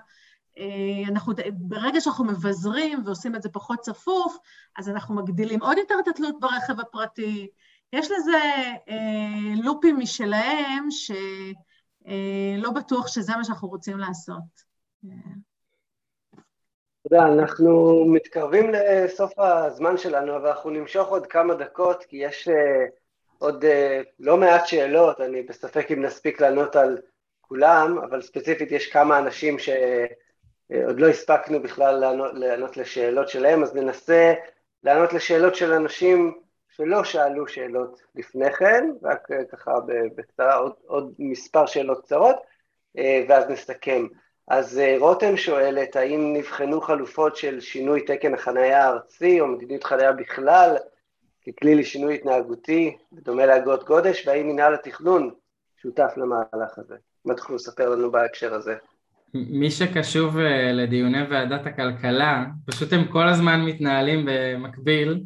[1.08, 4.38] אנחנו, ברגע שאנחנו מבזרים ועושים את זה פחות צפוף,
[4.78, 7.48] אז אנחנו מגדילים עוד יותר את התלות ברכב הפרטי.
[7.94, 8.40] יש לזה
[8.90, 11.12] אה, לופים משלהם, ש...
[12.08, 14.74] אה, לא בטוח שזה מה שאנחנו רוצים לעשות.
[17.04, 22.86] תודה, אנחנו מתקרבים לסוף הזמן שלנו, אבל אנחנו נמשוך עוד כמה דקות, כי יש, אה,
[23.38, 23.66] עוד
[24.20, 26.98] לא מעט שאלות, אני בספק אם נספיק לענות על
[27.42, 33.76] כולם, אבל ספציפית יש כמה אנשים שעוד לא הספקנו בכלל לענות, לענות לשאלות שלהם, אז
[33.76, 34.34] ננסה
[34.84, 36.34] לענות לשאלות של אנשים
[36.70, 39.72] שלא שאלו שאלות לפני כן, רק ככה
[40.16, 42.36] בקצרה עוד, עוד מספר שאלות קצרות,
[43.28, 44.08] ואז נסכם.
[44.48, 50.78] אז רותם שואלת, האם נבחנו חלופות של שינוי תקן החנייה הארצי או מדיניות חנייה בכלל
[51.48, 55.32] ככלי לשינוי התנהגותי, בדומה לאגרות גודש, והאם מנהל התכנון
[55.82, 56.96] שותף למהלך הזה?
[57.26, 58.76] מה תוכלו לספר לנו בהקשר הזה?
[59.34, 60.38] מי שקשוב
[60.74, 65.24] לדיוני ועדת הכלכלה, פשוט הם כל הזמן מתנהלים במקביל,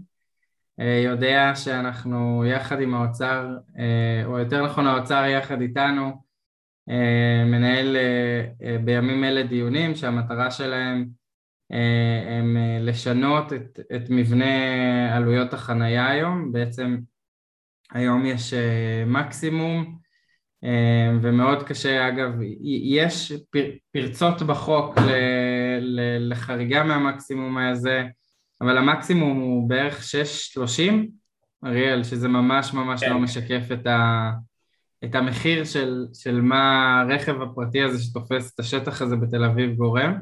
[1.05, 3.47] יודע שאנחנו יחד עם האוצר,
[4.25, 6.11] או יותר נכון האוצר יחד איתנו,
[7.45, 7.97] מנהל
[8.83, 11.05] בימים אלה דיונים שהמטרה שלהם
[12.27, 14.45] הם לשנות את, את מבנה
[15.15, 16.97] עלויות החנייה היום, בעצם
[17.91, 18.53] היום יש
[19.07, 19.97] מקסימום
[21.21, 22.31] ומאוד קשה, אגב,
[22.83, 23.33] יש
[23.91, 24.95] פרצות בחוק
[26.19, 28.03] לחריגה מהמקסימום הזה,
[28.61, 30.01] אבל המקסימום הוא בערך
[30.57, 30.91] 6.30,
[31.65, 33.13] אריאל, שזה ממש ממש לא כן.
[33.13, 34.31] לא משקף את, ה,
[35.03, 40.13] את המחיר של, של מה הרכב הפרטי הזה שתופס את השטח הזה בתל אביב גורם.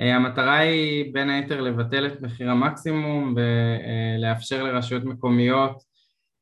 [0.00, 5.82] אה, המטרה היא בין היתר לבטל את מחיר המקסימום ולאפשר לרשויות מקומיות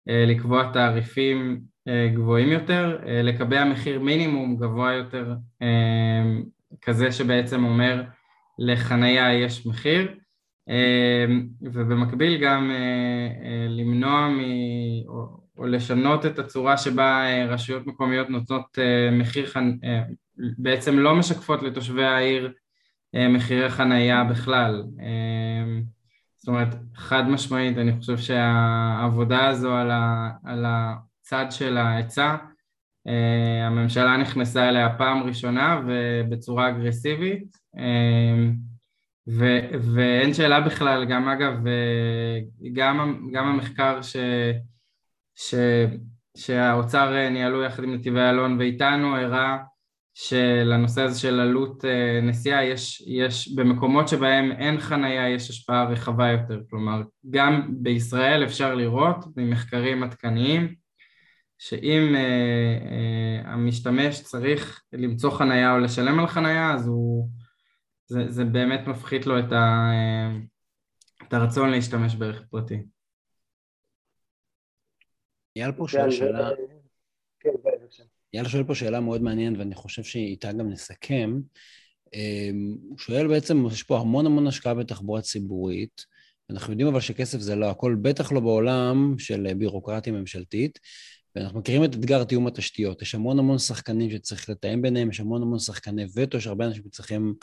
[0.09, 5.35] אה, לקבוע תעריפים אה, גבוהים יותר, לקבע מחיר מינימום גבוה יותר,
[6.83, 8.03] כזה שבעצם אומר
[8.59, 10.15] לחנייה יש מחיר,
[11.63, 12.71] ובמקביל גם
[13.69, 14.41] למנוע מ...
[15.59, 18.79] או לשנות את הצורה שבה רשויות מקומיות נותנות
[19.13, 19.53] מחיר,
[20.37, 22.53] בעצם לא משקפות לתושבי העיר
[23.15, 24.85] מחירי חנייה בכלל.
[25.01, 25.81] אה,
[26.37, 32.37] זאת אומרת, חד משמעית, אני חושב שהעבודה הזו על, ה, על הצד של ההיצע,
[33.07, 37.57] אה, הממשלה נכנסה אליה פעם ראשונה ובצורה אגרסיבית,
[39.29, 39.45] ו,
[39.95, 41.55] ואין שאלה בכלל, גם אגב,
[42.73, 44.17] גם, גם המחקר ש,
[45.35, 45.55] ש,
[46.37, 49.59] שהאוצר ניהלו יחד עם נתיבי אלון ואיתנו הראה
[50.15, 56.29] שלנושא הזה של עלות אה, נסיעה יש, יש במקומות שבהם אין חנייה יש השפעה רחבה
[56.29, 60.75] יותר, כלומר גם בישראל אפשר לראות ממחקרים עדכניים
[61.59, 67.29] שאם uh, uh, המשתמש צריך למצוא חנייה או לשלם על חנייה אז הוא,
[68.07, 72.83] זה, זה באמת מפחית לו את, ה, uh, את הרצון להשתמש ברכב פרטי.
[75.57, 76.51] אייל פה שואל שאלה...
[77.41, 77.51] כן,
[78.35, 81.41] יאללה שואל פה שאלה מאוד מעניינת, ואני חושב שאיתה גם נסכם.
[82.15, 86.05] אמ, הוא שואל בעצם, יש פה המון המון השקעה בתחבורה ציבורית,
[86.51, 90.79] אנחנו יודעים אבל שכסף זה לא הכל, בטח לא בעולם של בירוקרטיה ממשלתית,
[91.37, 93.03] ואנחנו מכירים את אתגר תיאום התשתיות.
[93.03, 96.83] יש המון המון שחקנים שצריך לתאם ביניהם, יש המון המון שחקני וטו, יש הרבה אנשים
[96.87, 97.35] שצריכים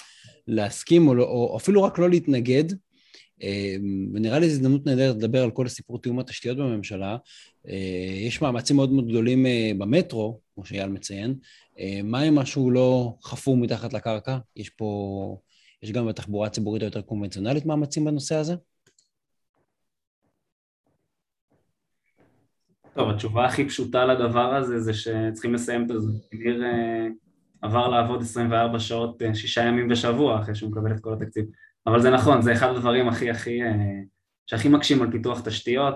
[0.47, 2.63] להסכים, או, לא, או אפילו רק לא להתנגד.
[3.41, 7.17] אמ, ונראה לי זו הזדמנות נהדרת לדבר על כל הסיפור תיאום התשתיות בממשלה.
[7.69, 11.35] אה, יש מאמצים מאוד מאוד גדולים אה, במטרו, כמו שאייל מציין.
[11.79, 14.37] אה, מה אם משהו לא חפור מתחת לקרקע?
[14.55, 15.37] יש פה,
[15.83, 18.55] יש גם בתחבורה הציבורית היותר קונבנציונלית מאמצים בנושא הזה?
[22.93, 26.11] טוב, התשובה הכי פשוטה לדבר הזה זה שצריכים לסיים את זה.
[26.33, 26.63] ניר
[27.61, 31.45] עבר לעבוד 24 שעות, שישה ימים בשבוע אחרי שהוא מקבל את כל התקציב.
[31.87, 33.59] אבל זה נכון, זה אחד הדברים הכי הכי,
[34.47, 35.95] שהכי מקשים על פיתוח תשתיות,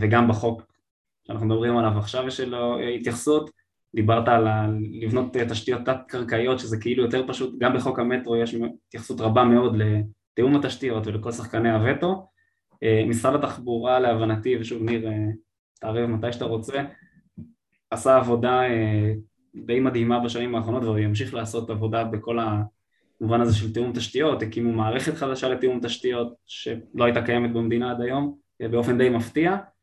[0.00, 0.62] וגם בחוק
[1.28, 3.50] שאנחנו מדברים עליו עכשיו יש לו התייחסות,
[3.94, 4.46] דיברת על
[5.02, 8.56] לבנות תשתיות תת-קרקעיות שזה כאילו יותר פשוט, גם בחוק המטרו יש
[8.86, 12.26] התייחסות רבה מאוד לתיאום התשתיות ולכל שחקני הווטו.
[13.08, 15.08] משרד התחבורה להבנתי, ושוב ניר
[15.80, 16.82] תערב מתי שאתה רוצה,
[17.90, 18.62] עשה עבודה
[19.54, 24.72] די מדהימה בשנים האחרונות והוא ימשיך לעשות עבודה בכל המובן הזה של תיאום תשתיות, הקימו
[24.72, 29.50] מערכת חדשה לתיאום תשתיות שלא הייתה קיימת במדינה עד היום באופן די מפתיע.
[29.52, 29.77] אה,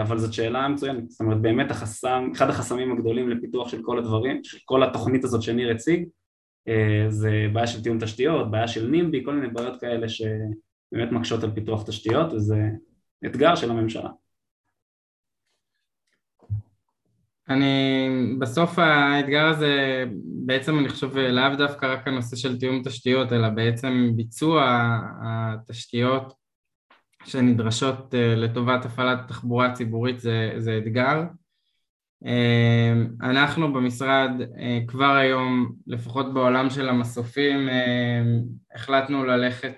[0.00, 4.44] אבל זאת שאלה מצוינת, זאת אומרת באמת החסם, אחד החסמים הגדולים לפיתוח של כל הדברים,
[4.44, 6.04] של כל התוכנית הזאת שניר הציג
[6.68, 11.44] אה, זה בעיה של תיאום תשתיות, בעיה של נימבי, כל מיני בעיות כאלה שבאמת מקשות
[11.44, 12.60] על פיתוח תשתיות וזה
[13.26, 14.10] אתגר של הממשלה.
[17.48, 18.08] אני,
[18.38, 20.04] בסוף האתגר הזה,
[20.46, 24.76] בעצם אני חושב לאו דווקא רק הנושא של תיאום תשתיות, אלא בעצם ביצוע
[25.22, 26.32] התשתיות
[27.24, 31.22] שנדרשות אה, לטובת הפעלת תחבורה ציבורית זה, זה אתגר.
[32.26, 37.68] אה, אנחנו במשרד אה, כבר היום, לפחות בעולם של המסופים,
[38.74, 39.74] החלטנו ללכת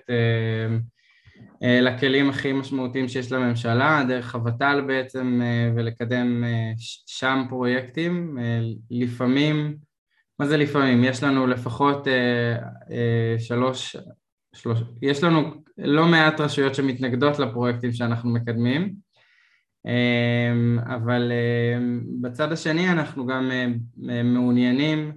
[1.61, 5.41] לכלים הכי משמעותיים שיש לממשלה, דרך הוות"ל בעצם,
[5.75, 6.43] ולקדם
[7.07, 8.37] שם פרויקטים.
[8.91, 9.75] לפעמים,
[10.39, 11.03] מה זה לפעמים?
[11.03, 12.07] יש לנו לפחות
[13.37, 13.95] שלוש,
[14.57, 18.93] שלוש, יש לנו לא מעט רשויות שמתנגדות לפרויקטים שאנחנו מקדמים,
[20.85, 21.31] אבל
[22.21, 23.51] בצד השני אנחנו גם
[24.23, 25.11] מעוניינים,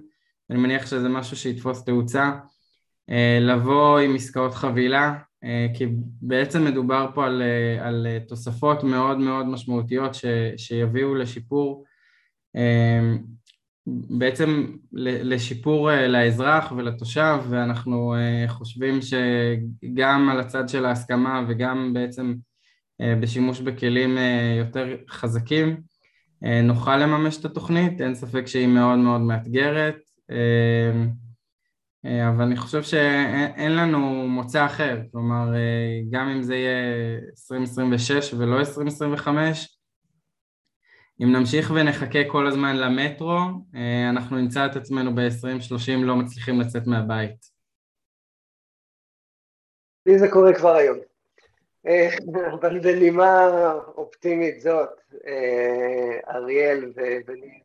[0.49, 2.31] אני מניח שזה משהו שיתפוס תאוצה,
[3.41, 5.13] לבוא עם עסקאות חבילה,
[5.73, 5.85] כי
[6.21, 7.41] בעצם מדובר פה על,
[7.79, 10.25] על תוספות מאוד מאוד משמעותיות ש,
[10.57, 11.85] שיביאו לשיפור
[13.87, 14.65] בעצם
[15.23, 18.15] לשיפור לאזרח ולתושב ואנחנו
[18.47, 22.33] חושבים שגם על הצד של ההסכמה וגם בעצם
[23.01, 24.17] בשימוש בכלים
[24.57, 25.81] יותר חזקים
[26.63, 29.97] נוכל לממש את התוכנית, אין ספק שהיא מאוד מאוד מאתגרת
[32.05, 35.53] אבל אני חושב שאין לנו מוצא אחר, כלומר
[36.09, 39.80] גם אם זה יהיה 2026 ולא 2025
[41.19, 43.37] אם נמשיך ונחכה כל הזמן למטרו,
[44.09, 47.51] אנחנו נמצא את עצמנו ב-2030 לא מצליחים לצאת מהבית.
[50.05, 50.97] לי זה קורה כבר היום.
[52.51, 53.47] אבל בנימה
[53.97, 54.89] אופטימית זאת,
[56.29, 57.59] אריאל ובניר,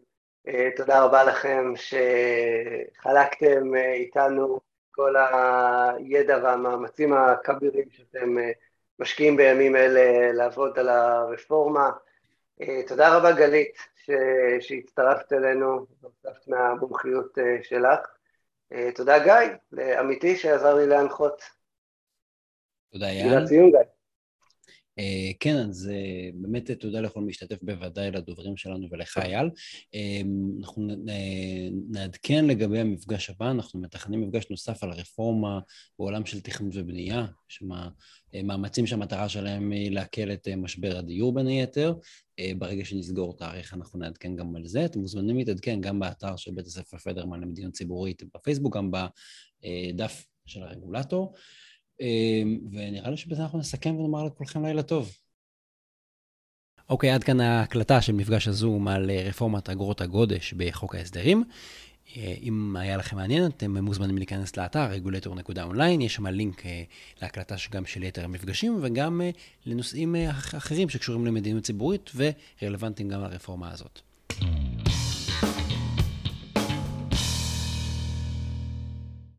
[0.77, 1.73] תודה רבה לכם
[2.97, 8.37] שחלקתם איתנו כל הידע והמאמצים הכבירים שאתם
[8.99, 11.91] משקיעים בימים אלה לעבוד על הרפורמה.
[12.87, 13.79] תודה רבה גלית
[14.61, 18.01] שהצטרפת אלינו והוספת מהמומחיות שלך.
[18.95, 21.43] תודה גיא, לאמיתי שעזר לי להנחות.
[22.93, 23.45] תודה יאל.
[24.99, 25.33] גיא.
[25.41, 25.91] כן, אז
[26.35, 29.51] באמת תודה לכל משתתף, בוודאי לדוברים שלנו ולך אייל.
[30.61, 30.89] אנחנו
[31.91, 35.61] נעדכן לגבי המפגש הבא, אנחנו מתכננים מפגש נוסף על הרפורמה
[35.99, 37.27] בעולם של תכנון ובנייה,
[38.45, 41.95] מאמצים שהמטרה שלהם היא להקל את משבר הדיור בין היתר.
[42.59, 44.85] ברגע שנסגור תאריך אנחנו נעדכן גם על זה.
[44.85, 50.63] אתם מוזמנים להתעדכן גם באתר של בית הספר פדרמן למדיניות ציבורית בפייסבוק, גם בדף של
[50.63, 51.35] הרגולטור.
[52.71, 55.17] ונראה לי שבזה אנחנו נסכם ונאמר לכולכם לילה טוב.
[56.89, 61.45] אוקיי, עד כאן ההקלטה של מפגש הזום על רפורמת אגרות הגודש בחוק ההסדרים.
[62.17, 66.63] אם היה לכם מעניין, אתם מוזמנים להיכנס לאתר regulator.online, יש שם לינק
[67.23, 69.21] להקלטה גם של יתר המפגשים וגם
[69.67, 70.17] לנושאים
[70.57, 72.11] אחרים שקשורים למדיניות ציבורית
[72.63, 74.06] ורלוונטיים גם לרפורמה הזאת.